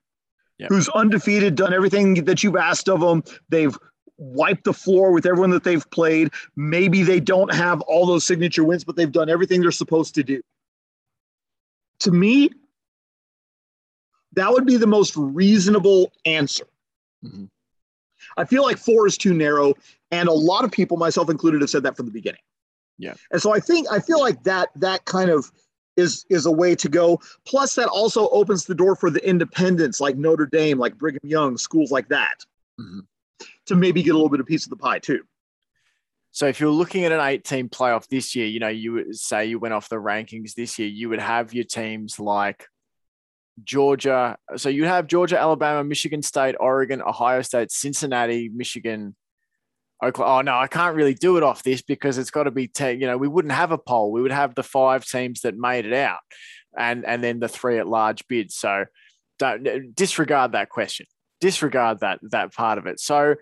[0.62, 0.70] yep.
[0.70, 3.24] who's undefeated, done everything that you've asked of them.
[3.50, 3.78] They've
[4.18, 6.30] wiped the floor with everyone that they've played.
[6.56, 10.24] Maybe they don't have all those signature wins, but they've done everything they're supposed to
[10.24, 10.42] do.
[12.02, 12.52] To me,
[14.34, 16.66] that would be the most reasonable answer.
[17.26, 17.46] Mm-hmm.
[18.38, 19.74] I feel like four is too narrow,
[20.12, 22.42] and a lot of people, myself included, have said that from the beginning.
[22.98, 23.16] Yeah.
[23.32, 25.52] And so I think I feel like that that kind of
[25.98, 27.20] is is a way to go.
[27.46, 31.58] Plus, that also opens the door for the independents like Notre Dame, like Brigham Young,
[31.58, 32.46] schools like that,
[32.80, 33.00] mm-hmm.
[33.68, 35.22] to maybe get a little bit of piece of the pie too.
[36.34, 39.48] So if you're looking at an eight-team playoff this year, you know, you would say
[39.48, 42.68] you went off the rankings this year, you would have your teams like
[43.66, 44.38] Georgia.
[44.56, 49.14] So you have Georgia, Alabama, Michigan State, Oregon, Ohio State, Cincinnati, Michigan,
[50.04, 50.38] Oklahoma.
[50.38, 52.68] Oh no, I can't really do it off this because it's got to be.
[52.68, 54.12] Te- you know, we wouldn't have a poll.
[54.12, 56.20] We would have the five teams that made it out,
[56.78, 58.56] and and then the three at large bids.
[58.56, 58.86] So
[59.38, 61.06] don't uh, disregard that question.
[61.40, 63.00] Disregard that that part of it.
[63.00, 63.36] So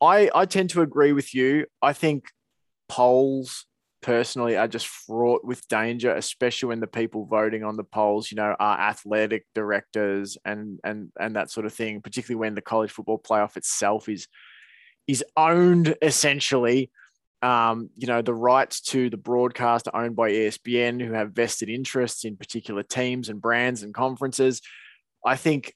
[0.00, 1.66] I I tend to agree with you.
[1.80, 2.24] I think
[2.88, 3.66] polls
[4.02, 8.36] personally are just fraught with danger, especially when the people voting on the polls, you
[8.36, 12.00] know, are athletic directors and and and that sort of thing.
[12.00, 14.26] Particularly when the college football playoff itself is
[15.10, 16.90] is owned essentially.
[17.42, 21.68] Um, you know, the rights to the broadcast are owned by ESPN, who have vested
[21.68, 24.60] interests in particular teams and brands and conferences.
[25.24, 25.74] I think,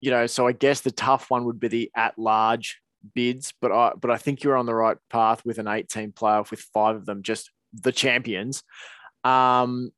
[0.00, 2.80] you know, so I guess the tough one would be the at-large
[3.14, 6.50] bids, but I but I think you're on the right path with an eight-team playoff
[6.50, 8.62] with five of them just the champions.
[9.24, 9.90] Um,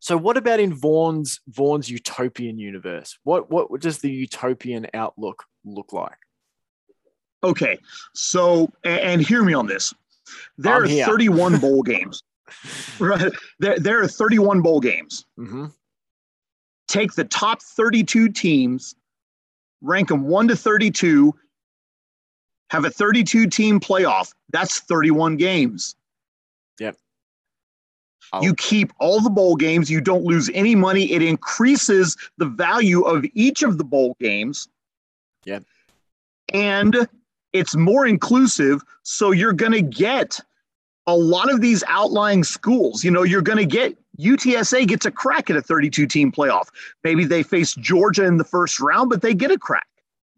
[0.00, 3.18] so what about in Vaughn's Vaughn's utopian universe?
[3.22, 6.18] What what does the utopian outlook look like?
[7.44, 7.78] Okay,
[8.14, 9.94] so and, and hear me on this.
[10.56, 11.06] There I'm are here.
[11.06, 12.22] 31 bowl games.
[12.98, 15.26] Right, there, there are 31 bowl games.
[15.38, 15.66] Mm-hmm.
[16.88, 18.94] Take the top 32 teams,
[19.82, 21.34] rank them one to 32,
[22.70, 24.32] have a 32 team playoff.
[24.50, 25.96] That's 31 games.
[26.80, 26.96] Yep.
[28.42, 29.90] You keep all the bowl games.
[29.90, 31.12] You don't lose any money.
[31.12, 34.68] It increases the value of each of the bowl games.
[35.46, 35.64] Yep.
[36.52, 37.08] And
[37.58, 38.82] it's more inclusive.
[39.02, 40.40] So you're going to get
[41.06, 43.02] a lot of these outlying schools.
[43.02, 46.68] You know, you're going to get UTSA gets a crack at a 32 team playoff.
[47.04, 49.86] Maybe they face Georgia in the first round, but they get a crack.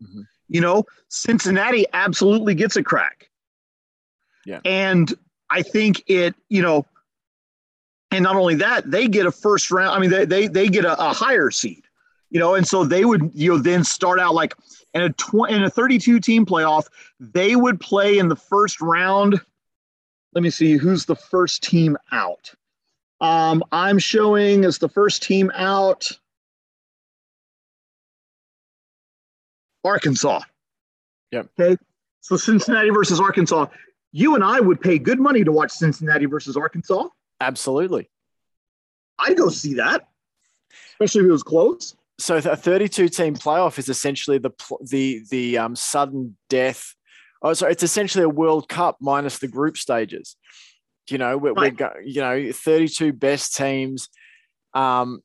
[0.02, 0.22] Mm-hmm.
[0.48, 3.30] You know, Cincinnati absolutely gets a crack.
[4.44, 4.60] Yeah.
[4.64, 5.12] And
[5.50, 6.86] I think it, you know,
[8.10, 9.94] and not only that, they get a first round.
[9.94, 11.84] I mean, they they, they get a, a higher seed,
[12.30, 14.54] you know, and so they would, you know, then start out like
[14.94, 16.86] in a tw- in a 32 team playoff,
[17.18, 19.40] they would play in the first round.
[20.32, 22.52] Let me see who's the first team out.
[23.20, 26.10] Um, I'm showing as the first team out
[29.84, 30.40] Arkansas.
[31.32, 31.48] Yep.
[31.58, 31.76] Okay.
[32.20, 33.66] So Cincinnati versus Arkansas.
[34.12, 37.08] You and I would pay good money to watch Cincinnati versus Arkansas.
[37.40, 38.08] Absolutely.
[39.18, 40.08] I'd go see that,
[40.92, 44.50] especially if it was close so a 32 team playoff is essentially the
[44.88, 46.94] the the um, sudden death.
[47.42, 50.36] Oh, sorry, it's essentially a World Cup minus the group stages.
[51.08, 51.72] You know, we're, right.
[51.72, 54.08] we're go, you know 32 best teams.
[54.74, 55.20] Um,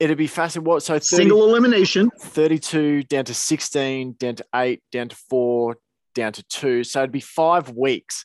[0.00, 0.68] it'd be fascinating.
[0.68, 5.76] What so 30, single elimination, 32 down to 16, down to eight, down to four,
[6.14, 6.82] down to two.
[6.84, 8.24] So it'd be five weeks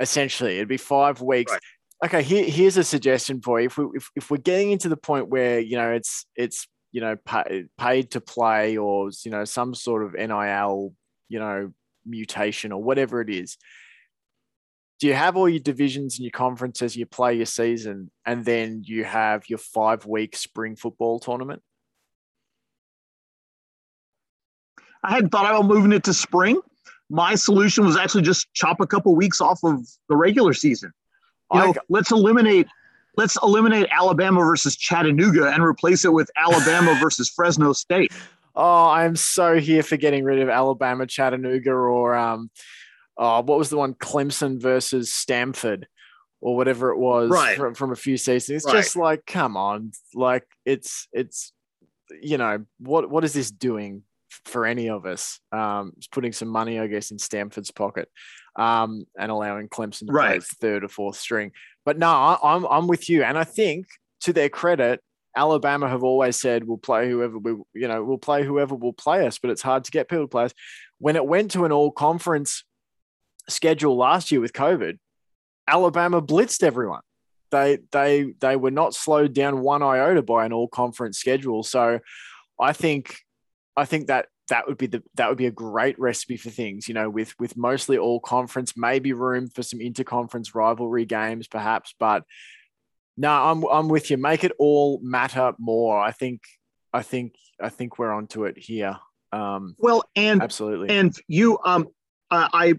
[0.00, 0.56] essentially.
[0.56, 1.52] It'd be five weeks.
[1.52, 1.60] Right.
[2.02, 3.66] Okay, here, here's a suggestion for you.
[3.66, 7.00] If, we, if, if we're getting into the point where you know it's it's you
[7.00, 10.94] know pay, paid to play or you know some sort of NIL
[11.28, 11.72] you know
[12.06, 13.56] mutation or whatever it is,
[15.00, 16.94] do you have all your divisions and your conferences?
[16.94, 21.62] You play your season, and then you have your five week spring football tournament.
[25.02, 26.60] I hadn't thought about moving it to spring.
[27.08, 30.92] My solution was actually just chop a couple weeks off of the regular season.
[31.52, 32.68] You know, let's eliminate
[33.16, 38.12] let's eliminate Alabama versus Chattanooga and replace it with Alabama versus Fresno State.
[38.54, 42.50] Oh, I'm so here for getting rid of Alabama, Chattanooga, or um,
[43.16, 45.86] oh, what was the one Clemson versus Stanford,
[46.40, 47.56] or whatever it was right.
[47.56, 48.64] from, from a few seasons.
[48.64, 48.82] It's right.
[48.82, 51.52] just like, come on, like it's it's
[52.20, 54.02] you know what what is this doing
[54.44, 55.40] for any of us?
[55.52, 58.08] Um, it's putting some money, I guess, in Stanford's pocket
[58.56, 60.40] um, and allowing Clemson to right.
[60.40, 61.52] play third or fourth string.
[61.84, 63.86] But no, I, I'm I'm with you, and I think
[64.22, 65.00] to their credit,
[65.36, 69.26] Alabama have always said we'll play whoever we you know we'll play whoever will play
[69.26, 70.54] us, but it's hard to get people to play us.
[70.98, 72.64] When it went to an all conference
[73.48, 74.98] schedule last year with COVID,
[75.66, 77.02] Alabama blitzed everyone.
[77.50, 81.62] They they they were not slowed down one iota by an all conference schedule.
[81.62, 82.00] So
[82.60, 83.16] I think
[83.76, 86.86] I think that that would be the that would be a great recipe for things
[86.86, 91.94] you know with with mostly all conference maybe room for some interconference rivalry games perhaps
[91.98, 92.24] but
[93.16, 94.16] no i'm i'm with you.
[94.16, 96.00] Make it all matter more.
[96.00, 96.40] I think
[96.92, 98.96] i think i think we're onto it here.
[99.32, 100.88] Um well and absolutely.
[100.88, 101.88] and you um
[102.30, 102.74] i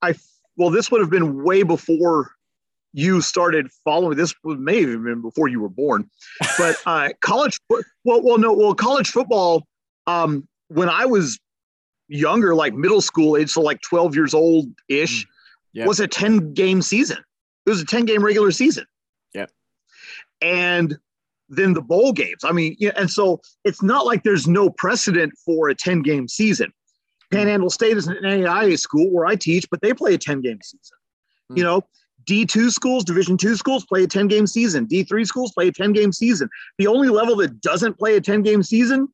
[0.00, 0.14] i
[0.56, 2.30] well this would have been way before
[2.92, 6.08] you started following this may have even been before you were born
[6.58, 9.66] but uh college well well no well college football
[10.06, 11.38] um when I was
[12.08, 15.26] younger, like middle school age, so like 12 years old ish,
[15.76, 15.86] mm.
[15.86, 17.18] was a 10 game season.
[17.66, 18.86] It was a 10 game regular season.
[19.34, 19.46] Yeah.
[20.40, 20.96] And
[21.48, 22.44] then the bowl games.
[22.44, 26.28] I mean, yeah, and so it's not like there's no precedent for a 10 game
[26.28, 26.72] season.
[27.32, 27.36] Mm.
[27.36, 30.58] Panhandle State is an NAIA school where I teach, but they play a 10 game
[30.62, 30.96] season.
[31.50, 31.56] Mm.
[31.58, 31.82] You know,
[32.28, 34.86] D2 schools, Division two schools play a 10 game season.
[34.86, 36.48] D3 schools play a 10 game season.
[36.78, 39.08] The only level that doesn't play a 10 game season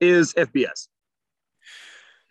[0.00, 0.88] is FBS.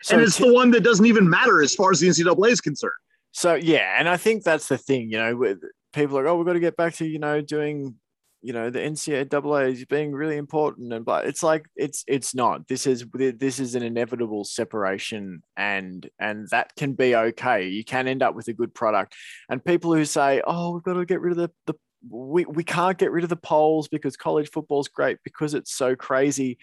[0.03, 2.51] So and it's t- the one that doesn't even matter as far as the NCAA
[2.51, 2.93] is concerned.
[3.31, 5.09] So yeah, and I think that's the thing.
[5.09, 5.55] You know,
[5.93, 7.95] people are like, oh, we've got to get back to you know doing
[8.41, 12.67] you know the NCAA is being really important, and but it's like it's it's not.
[12.67, 17.67] This is this is an inevitable separation, and and that can be okay.
[17.67, 19.15] You can end up with a good product,
[19.49, 21.79] and people who say oh we've got to get rid of the the
[22.09, 25.71] we, we can't get rid of the polls because college football is great because it's
[25.71, 26.57] so crazy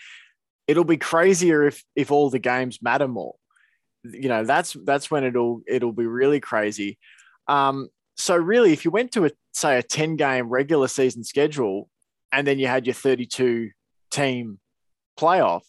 [0.68, 3.34] it'll be crazier if if all the games matter more.
[4.04, 6.98] You know, that's that's when it'll it'll be really crazy.
[7.48, 11.88] Um, so really, if you went to a say a ten game regular season schedule,
[12.30, 13.70] and then you had your thirty two
[14.10, 14.60] team
[15.18, 15.62] playoff,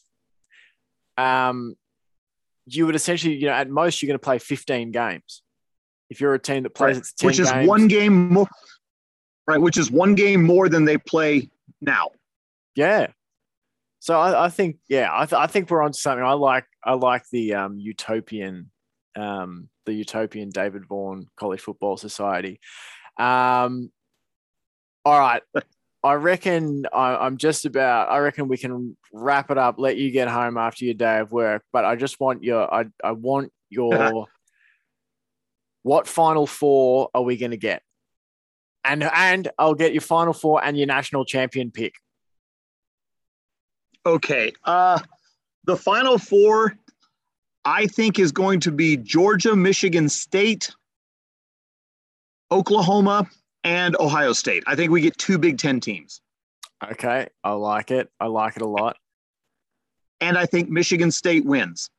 [1.17, 1.75] um,
[2.65, 5.41] you would essentially, you know, at most you're going to play fifteen games.
[6.09, 7.05] If you're a team that plays, right.
[7.13, 7.67] it's which is games.
[7.67, 8.47] one game more,
[9.47, 9.61] right?
[9.61, 11.49] Which is one game more than they play
[11.81, 12.09] now.
[12.75, 13.07] Yeah,
[13.99, 16.23] so I, I think, yeah, I, th- I think we're on to something.
[16.23, 18.71] I like, I like the um, utopian,
[19.17, 22.59] um, the utopian David Vaughn College Football Society.
[23.17, 23.91] Um,
[25.05, 25.43] all right.
[26.01, 28.09] I reckon I, am just about.
[28.09, 29.75] I reckon we can wrap it up.
[29.77, 31.63] Let you get home after your day of work.
[31.73, 32.73] But I just want your.
[32.73, 34.27] I I want your.
[35.83, 37.81] what final four are we going to get?
[38.85, 41.95] And and I'll get your final four and your national champion pick.
[44.05, 44.53] Okay.
[44.63, 44.99] Uh,
[45.65, 46.77] the final four,
[47.65, 50.71] I think, is going to be Georgia, Michigan State,
[52.51, 53.29] Oklahoma,
[53.63, 54.63] and Ohio State.
[54.67, 56.21] I think we get two Big Ten teams.
[56.83, 57.27] Okay.
[57.43, 58.09] I like it.
[58.19, 58.97] I like it a lot.
[60.21, 61.89] And I think Michigan State wins.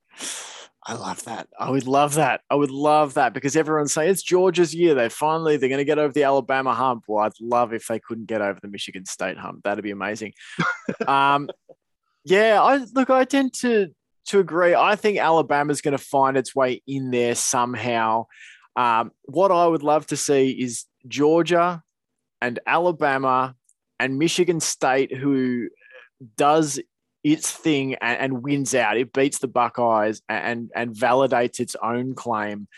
[0.87, 1.49] I love that.
[1.59, 2.41] I would love that.
[2.51, 4.95] I would love that because everyone's saying it's Georgia's year.
[4.95, 7.05] They finally they're going to get over the Alabama hump.
[7.07, 9.63] Well, I'd love if they couldn't get over the Michigan State hump.
[9.63, 10.33] That'd be amazing.
[11.07, 11.51] um,
[12.25, 13.11] yeah, I look.
[13.11, 13.89] I tend to
[14.27, 14.75] to agree.
[14.75, 18.27] I think Alabama's going to find its way in there somehow.
[18.77, 21.83] Um, what I would love to see is Georgia
[22.41, 23.55] and Alabama
[23.99, 25.69] and Michigan State, who
[26.37, 26.81] does
[27.23, 28.97] its thing and, and wins out.
[28.97, 32.69] It beats the Buckeyes and and validates its own claim.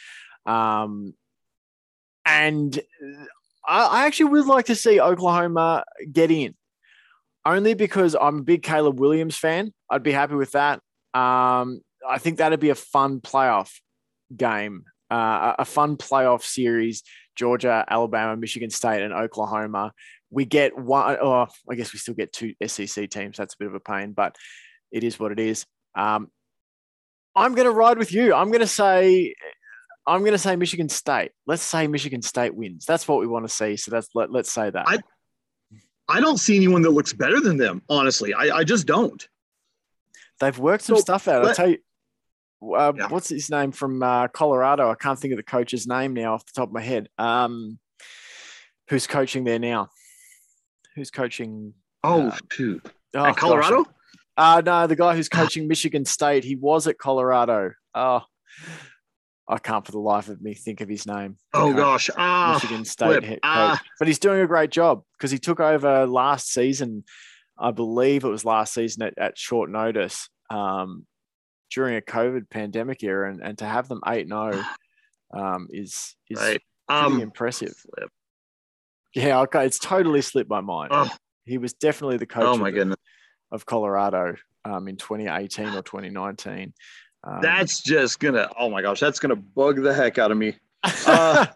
[0.47, 1.15] Um,
[2.25, 2.81] and
[3.67, 6.55] I, I actually would like to see Oklahoma get in,
[7.45, 9.73] only because I'm a big Caleb Williams fan.
[9.91, 10.81] I'd be happy with that.
[11.15, 13.71] Um, I think that'd be a fun playoff
[14.35, 17.03] game, uh, a fun playoff series.
[17.35, 19.93] Georgia, Alabama, Michigan State, and Oklahoma.
[20.31, 21.17] We get one.
[21.21, 23.37] Oh, I guess we still get two SEC teams.
[23.37, 24.37] That's a bit of a pain, but
[24.91, 25.65] it is what it is.
[25.95, 26.29] Um,
[27.35, 28.35] I'm going to ride with you.
[28.35, 29.35] I'm going to say
[30.07, 31.33] I'm going to say Michigan State.
[31.47, 32.85] Let's say Michigan State wins.
[32.85, 33.77] That's what we want to see.
[33.77, 34.85] So that's let, let's say that.
[34.89, 34.99] I,
[36.13, 37.83] I don't see anyone that looks better than them.
[37.89, 39.27] Honestly, I, I just don't.
[40.41, 41.47] They've worked some so, stuff out.
[41.47, 41.79] I'll tell you.
[42.63, 43.09] Uh, yeah.
[43.09, 44.91] What's his name from uh, Colorado?
[44.91, 47.09] I can't think of the coach's name now off the top of my head.
[47.19, 47.79] Um,
[48.89, 49.89] who's coaching there now?
[50.95, 51.75] Who's coaching?
[52.05, 52.87] Oh, uh, shoot.
[53.15, 53.87] Oh, At Colorado?
[54.37, 56.45] Uh, no, the guy who's coaching Michigan State.
[56.45, 57.73] He was at Colorado.
[57.95, 58.23] Oh,
[59.53, 61.37] I can't for the life of me think of his name.
[61.53, 63.81] Oh gosh, ah, Michigan State head ah.
[63.99, 67.05] But he's doing a great job because he took over last season.
[67.59, 71.07] I believe it was last season at, at short notice um,
[71.71, 74.65] during a COVID pandemic era, and, and to have them eight zero
[75.35, 76.61] oh, um, is is right.
[76.89, 77.75] pretty um, impressive.
[79.15, 80.93] Yeah, okay, it's totally slipped my mind.
[80.93, 81.11] Oh.
[81.45, 82.45] He was definitely the coach.
[82.45, 82.97] Oh my of, goodness.
[83.51, 86.73] of Colorado um, in 2018 or 2019.
[87.25, 88.49] Um, that's just gonna.
[88.59, 90.57] Oh my gosh, that's gonna bug the heck out of me.
[91.07, 91.47] Uh,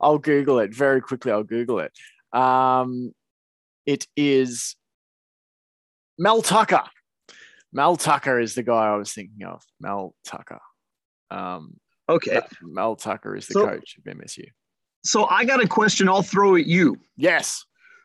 [0.00, 1.30] I'll Google it very quickly.
[1.30, 1.92] I'll Google it.
[2.32, 3.14] Um,
[3.86, 4.74] it is
[6.18, 6.82] Mel Tucker.
[7.72, 9.62] Mel Tucker is the guy I was thinking of.
[9.80, 10.60] Mel Tucker.
[11.30, 11.76] Um,
[12.08, 12.40] okay.
[12.62, 14.46] Mel Tucker is the so, coach of MSU.
[15.04, 16.08] So I got a question.
[16.08, 16.98] I'll throw at you.
[17.16, 17.64] Yes.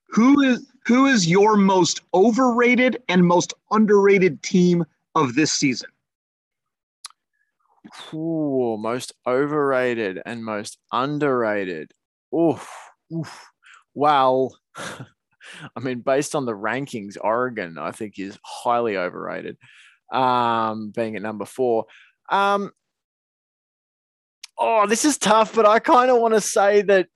[0.10, 4.84] Who is who is your most overrated and most underrated team
[5.16, 5.90] of this season?
[8.14, 11.92] Ooh, most overrated and most underrated.
[12.34, 12.70] Oof,
[13.14, 13.50] oof.
[13.94, 19.58] Well, I mean, based on the rankings, Oregon, I think, is highly overrated,
[20.12, 21.86] um, being at number four.
[22.30, 22.72] Um,
[24.58, 27.08] oh, this is tough, but I kind of want to say that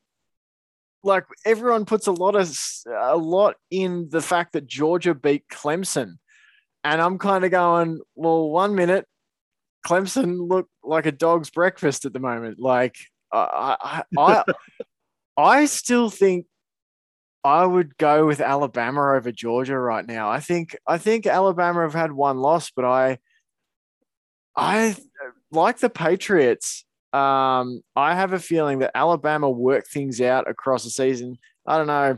[1.04, 2.58] like everyone puts a lot of
[2.88, 6.18] a lot in the fact that Georgia beat Clemson.
[6.84, 9.08] And I'm kind of going, well, one minute
[9.86, 12.60] Clemson look like a dog's breakfast at the moment.
[12.60, 12.96] Like
[13.32, 14.44] I, I, I,
[15.38, 16.48] I still think
[17.44, 20.30] I would go with Alabama over Georgia right now.
[20.30, 23.20] I think I think Alabama have had one loss, but I,
[24.56, 24.96] I
[25.52, 26.84] like the Patriots.
[27.14, 31.38] Um, I have a feeling that Alabama work things out across the season.
[31.68, 32.18] I don't know.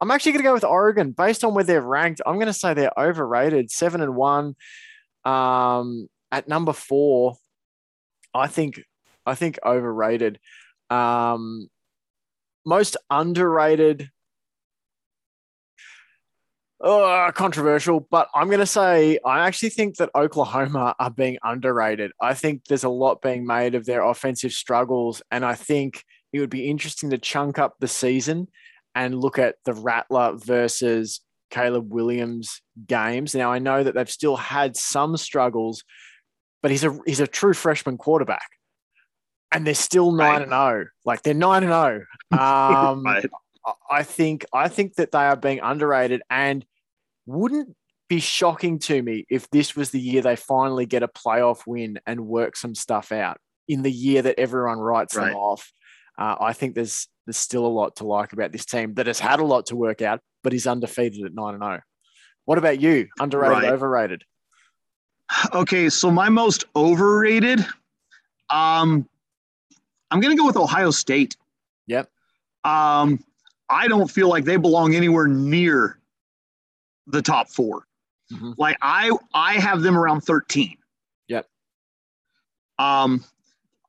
[0.00, 2.20] I'm actually going to go with Oregon based on where they're ranked.
[2.24, 4.54] I'm going to say they're overrated, seven and one.
[5.24, 7.36] Um, at number four,
[8.34, 8.80] I think
[9.26, 10.38] I think overrated.
[10.90, 11.68] Um,
[12.64, 14.10] most underrated.
[16.80, 22.12] Uh, controversial, but I'm going to say I actually think that Oklahoma are being underrated.
[22.20, 26.38] I think there's a lot being made of their offensive struggles, and I think it
[26.38, 28.46] would be interesting to chunk up the season
[28.94, 31.20] and look at the Rattler versus
[31.50, 33.34] Caleb Williams games.
[33.34, 35.82] Now, I know that they've still had some struggles
[36.62, 38.48] but he's a he's a true freshman quarterback,
[39.52, 40.84] and they're still nine and zero.
[40.84, 40.90] Oh.
[41.04, 42.04] Like they're nine and zero.
[42.32, 42.38] Oh.
[42.38, 43.24] Um, right.
[43.90, 46.64] I think I think that they are being underrated, and
[47.26, 47.74] wouldn't
[48.08, 52.00] be shocking to me if this was the year they finally get a playoff win
[52.06, 53.38] and work some stuff out
[53.68, 55.26] in the year that everyone writes right.
[55.26, 55.72] them off.
[56.18, 59.20] Uh, I think there's there's still a lot to like about this team that has
[59.20, 61.80] had a lot to work out, but is undefeated at nine and zero.
[62.46, 63.08] What about you?
[63.20, 63.72] Underrated, right.
[63.72, 64.24] overrated?
[65.52, 67.60] Okay, so my most overrated,
[68.50, 69.08] um,
[70.10, 71.36] I'm gonna go with Ohio State.
[71.86, 72.10] Yep.
[72.64, 73.22] Um,
[73.68, 75.98] I don't feel like they belong anywhere near
[77.06, 77.86] the top 4
[78.32, 78.52] mm-hmm.
[78.56, 80.76] Like I, I have them around 13.
[81.28, 81.46] Yep.
[82.78, 83.24] Um,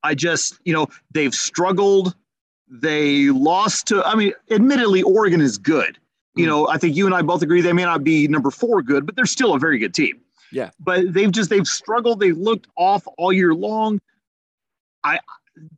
[0.03, 2.15] I just, you know, they've struggled.
[2.69, 4.05] They lost to.
[4.05, 5.97] I mean, admittedly, Oregon is good.
[6.35, 6.49] You mm-hmm.
[6.49, 9.05] know, I think you and I both agree they may not be number four good,
[9.05, 10.21] but they're still a very good team.
[10.51, 10.71] Yeah.
[10.79, 12.19] But they've just they've struggled.
[12.19, 13.99] They've looked off all year long.
[15.03, 15.19] I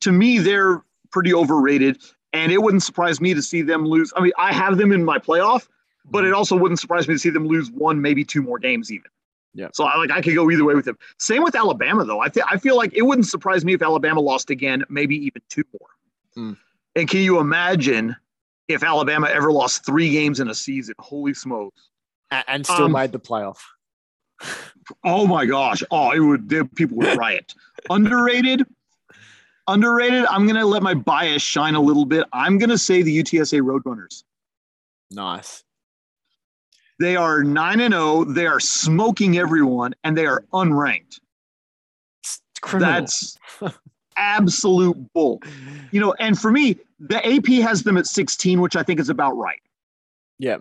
[0.01, 2.01] to me they're pretty overrated,
[2.33, 4.13] and it wouldn't surprise me to see them lose.
[4.15, 5.67] I mean, I have them in my playoff,
[6.05, 6.35] but it mm-hmm.
[6.35, 9.09] also wouldn't surprise me to see them lose one, maybe two more games even.
[9.53, 9.67] Yeah.
[9.73, 10.97] So I like I could go either way with them.
[11.17, 12.21] Same with Alabama though.
[12.21, 15.41] I th- I feel like it wouldn't surprise me if Alabama lost again, maybe even
[15.49, 15.89] two more.
[16.51, 16.57] Mm.
[16.95, 18.15] And can you imagine
[18.67, 20.95] if Alabama ever lost three games in a season?
[20.99, 21.89] Holy smokes!
[22.47, 23.57] And still um, made the playoff.
[25.03, 25.83] Oh my gosh!
[25.91, 26.49] Oh, it would.
[26.75, 27.53] People would riot.
[27.89, 28.65] Underrated.
[29.67, 30.25] Underrated.
[30.25, 32.25] I'm gonna let my bias shine a little bit.
[32.33, 34.23] I'm gonna say the UTSA Roadrunners.
[35.11, 35.63] Nice.
[36.99, 38.23] They are nine and zero.
[38.25, 41.19] They are smoking everyone, and they are unranked.
[42.73, 43.37] That's
[44.17, 45.41] absolute bull.
[45.91, 49.09] You know, and for me, the AP has them at 16, which I think is
[49.09, 49.61] about right.
[50.37, 50.57] yeah.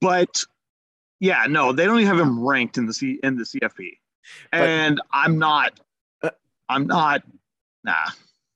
[0.00, 0.42] But
[1.20, 3.90] yeah, no, they don't even have him ranked in the C in the CFP.
[4.52, 5.78] But- And I'm not.
[6.22, 6.30] Uh,
[6.68, 7.22] I'm not.
[7.84, 7.94] Nah.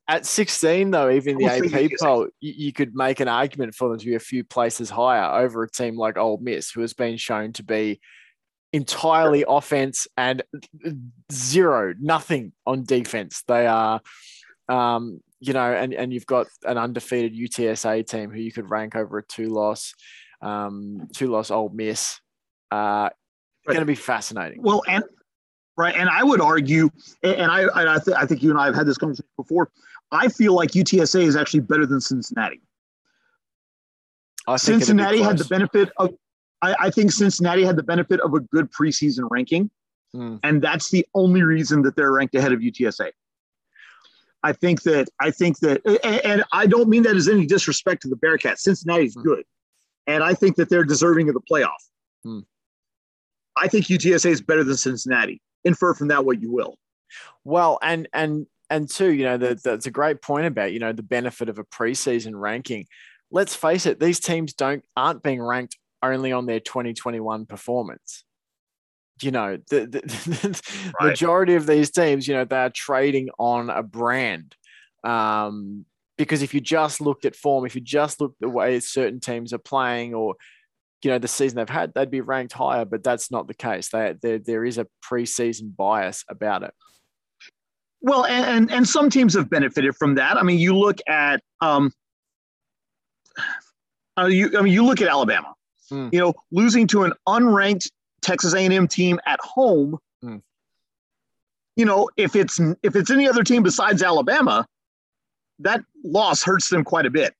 [0.09, 3.29] At 16, though, even the I will say AP poll, you, you could make an
[3.29, 6.71] argument for them to be a few places higher over a team like Ole Miss,
[6.71, 8.01] who has been shown to be
[8.73, 10.43] entirely offense and
[11.33, 13.43] zero, nothing on defense.
[13.47, 14.01] They are,
[14.69, 18.97] um, you know, and, and you've got an undefeated UTSA team who you could rank
[18.97, 19.95] over a two loss,
[20.43, 22.21] um, two loss Ole Miss.
[22.73, 23.11] Uh,
[23.65, 23.75] Right.
[23.75, 24.61] Going to be fascinating.
[24.61, 25.05] Well, and
[25.77, 26.91] right, and I would argue,
[27.23, 29.71] and I, and I, th- I think you and I have had this conversation before.
[30.11, 32.61] I feel like UTSA is actually better than Cincinnati.
[34.49, 36.11] I think Cincinnati had the benefit of.
[36.61, 39.71] I, I think Cincinnati had the benefit of a good preseason ranking,
[40.13, 40.37] Hmm.
[40.43, 43.11] and that's the only reason that they're ranked ahead of UTSA.
[44.43, 48.03] I think that I think that, and, and I don't mean that as any disrespect
[48.03, 48.59] to the Bearcats.
[48.59, 49.23] Cincinnati's Hmm.
[49.23, 49.45] good,
[50.09, 51.71] and I think that they're deserving of the playoff.
[52.25, 52.41] Hmm.
[53.57, 55.41] I think UTSA is better than Cincinnati.
[55.65, 56.77] Infer from that what you will.
[57.45, 60.93] Well, and and and two, you know, the, that's a great point about you know
[60.93, 62.87] the benefit of a preseason ranking.
[63.31, 68.25] Let's face it; these teams don't aren't being ranked only on their 2021 performance.
[69.21, 70.63] You know, the, the, the
[71.01, 71.11] Right.
[71.11, 74.57] majority of these teams, you know, they are trading on a brand.
[75.05, 75.85] Um,
[76.19, 79.53] because if you just looked at form, if you just looked the way certain teams
[79.53, 80.35] are playing, or
[81.03, 82.85] you know the season they've had, they'd be ranked higher.
[82.85, 83.89] But that's not the case.
[83.89, 86.73] They, there there is a preseason bias about it.
[88.01, 90.37] Well, and, and and some teams have benefited from that.
[90.37, 91.93] I mean, you look at um,
[94.19, 95.55] uh, you I mean, you look at Alabama.
[95.89, 96.09] Hmm.
[96.13, 97.91] You know, losing to an unranked
[98.23, 99.99] Texas A&M team at home.
[100.23, 100.39] Hmm.
[101.77, 104.67] You know, if it's if it's any other team besides Alabama,
[105.61, 107.35] that loss hurts them quite a bit.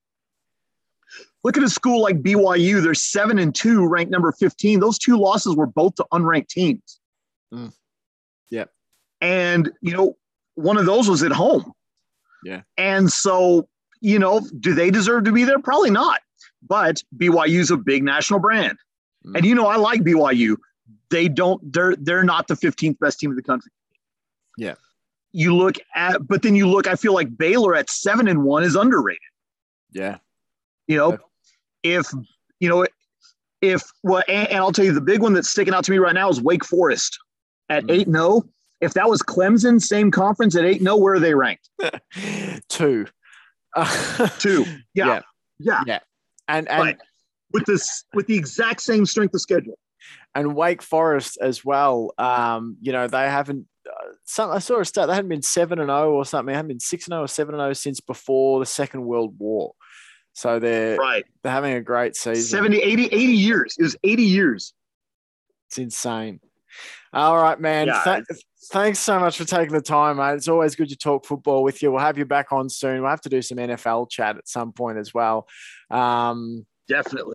[1.45, 2.83] Look at a school like BYU.
[2.83, 4.81] They're seven and two, ranked number fifteen.
[4.81, 7.01] Those two losses were both to unranked teams.
[7.51, 7.69] Hmm.
[8.51, 8.71] Yep.
[9.21, 10.17] And you know,
[10.55, 11.73] one of those was at home.
[12.45, 12.63] Yeah.
[12.77, 13.69] And so,
[14.01, 15.59] you know, do they deserve to be there?
[15.59, 16.21] Probably not.
[16.67, 18.79] But BYU's a big national brand.
[19.27, 19.37] Mm.
[19.37, 20.57] And you know, I like BYU.
[21.11, 23.71] They don't, they're they're not the 15th best team in the country.
[24.59, 24.75] Yeah.
[25.33, 28.65] You look at, but then you look, I feel like Baylor at seven and one
[28.65, 29.21] is underrated.
[29.93, 30.19] Yeah.
[30.87, 31.19] You know, Yeah.
[31.83, 32.07] If
[32.61, 32.87] you know,
[33.61, 35.99] if well, and, and I'll tell you the big one that's sticking out to me
[35.99, 37.19] right now is Wake Forest
[37.69, 37.91] at Mm.
[37.93, 38.43] eight and zero.
[38.81, 41.69] If that was Clemson, same conference at eight and zero, where are they ranked?
[42.69, 43.07] Two.
[44.39, 44.65] Two.
[44.95, 45.23] Yeah.
[45.59, 45.83] Yeah.
[45.87, 45.99] Yeah.
[46.49, 46.99] And and Right.
[47.53, 49.79] With this, with the exact same strength of schedule.
[50.35, 52.13] and Wake Forest as well.
[52.19, 53.67] Um, you know, they haven't.
[53.87, 56.47] Uh, some I saw a stat they hadn't been seven and zero or something.
[56.53, 59.35] They haven't been six and zero or seven and zero since before the Second World
[59.39, 59.75] War.
[60.35, 61.25] So they're Right.
[61.43, 62.43] they're having a great season.
[62.45, 63.77] 70, 80, 80 years.
[63.79, 64.73] It was 80 years.
[65.69, 66.41] It's insane.
[67.13, 67.89] All right, man.
[67.89, 68.25] Yeah, Th-
[68.71, 70.35] thanks so much for taking the time, mate.
[70.35, 71.93] It's always good to talk football with you.
[71.93, 73.03] We'll have you back on soon.
[73.03, 75.47] We'll have to do some NFL chat at some point as well.
[75.91, 77.35] Um, Definitely.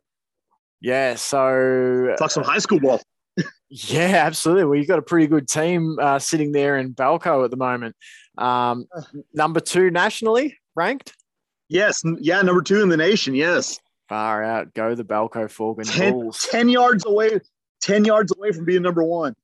[0.81, 1.13] yeah.
[1.15, 3.01] So Talk some high school ball.
[3.69, 4.63] Yeah, absolutely.
[4.63, 7.97] Well, you've got a pretty good team uh, sitting there in Balko at the moment.
[8.37, 8.85] Um,
[9.33, 11.13] number two nationally ranked.
[11.69, 12.01] Yes.
[12.19, 12.41] Yeah.
[12.41, 13.35] Number two in the nation.
[13.35, 13.79] Yes.
[14.09, 14.73] Far out.
[14.73, 16.47] Go the Balko Forgan 10, Bulls.
[16.49, 17.39] 10 yards away.
[17.81, 19.35] 10 yards away from being number one.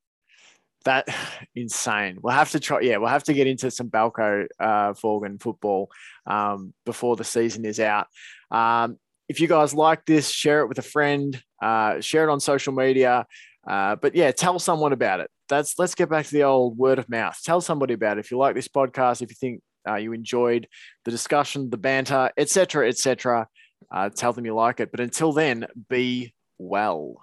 [0.86, 1.08] That
[1.56, 2.20] insane.
[2.22, 2.80] We'll have to try.
[2.82, 5.90] Yeah, we'll have to get into some Balko uh, Forgan football
[6.26, 8.08] um, before the season is out.
[8.52, 8.98] Um,
[9.30, 11.42] if you guys like this, share it with a friend.
[11.62, 13.26] Uh, share it on social media.
[13.66, 15.30] Uh, but yeah, tell someone about it.
[15.50, 17.38] That's let's get back to the old word of mouth.
[17.44, 18.22] Tell somebody about it.
[18.22, 20.68] If you like this podcast, if you think uh, you enjoyed
[21.06, 23.48] the discussion, the banter, etc., etc.,
[23.92, 24.92] uh, tell them you like it.
[24.92, 27.16] But until then, be well.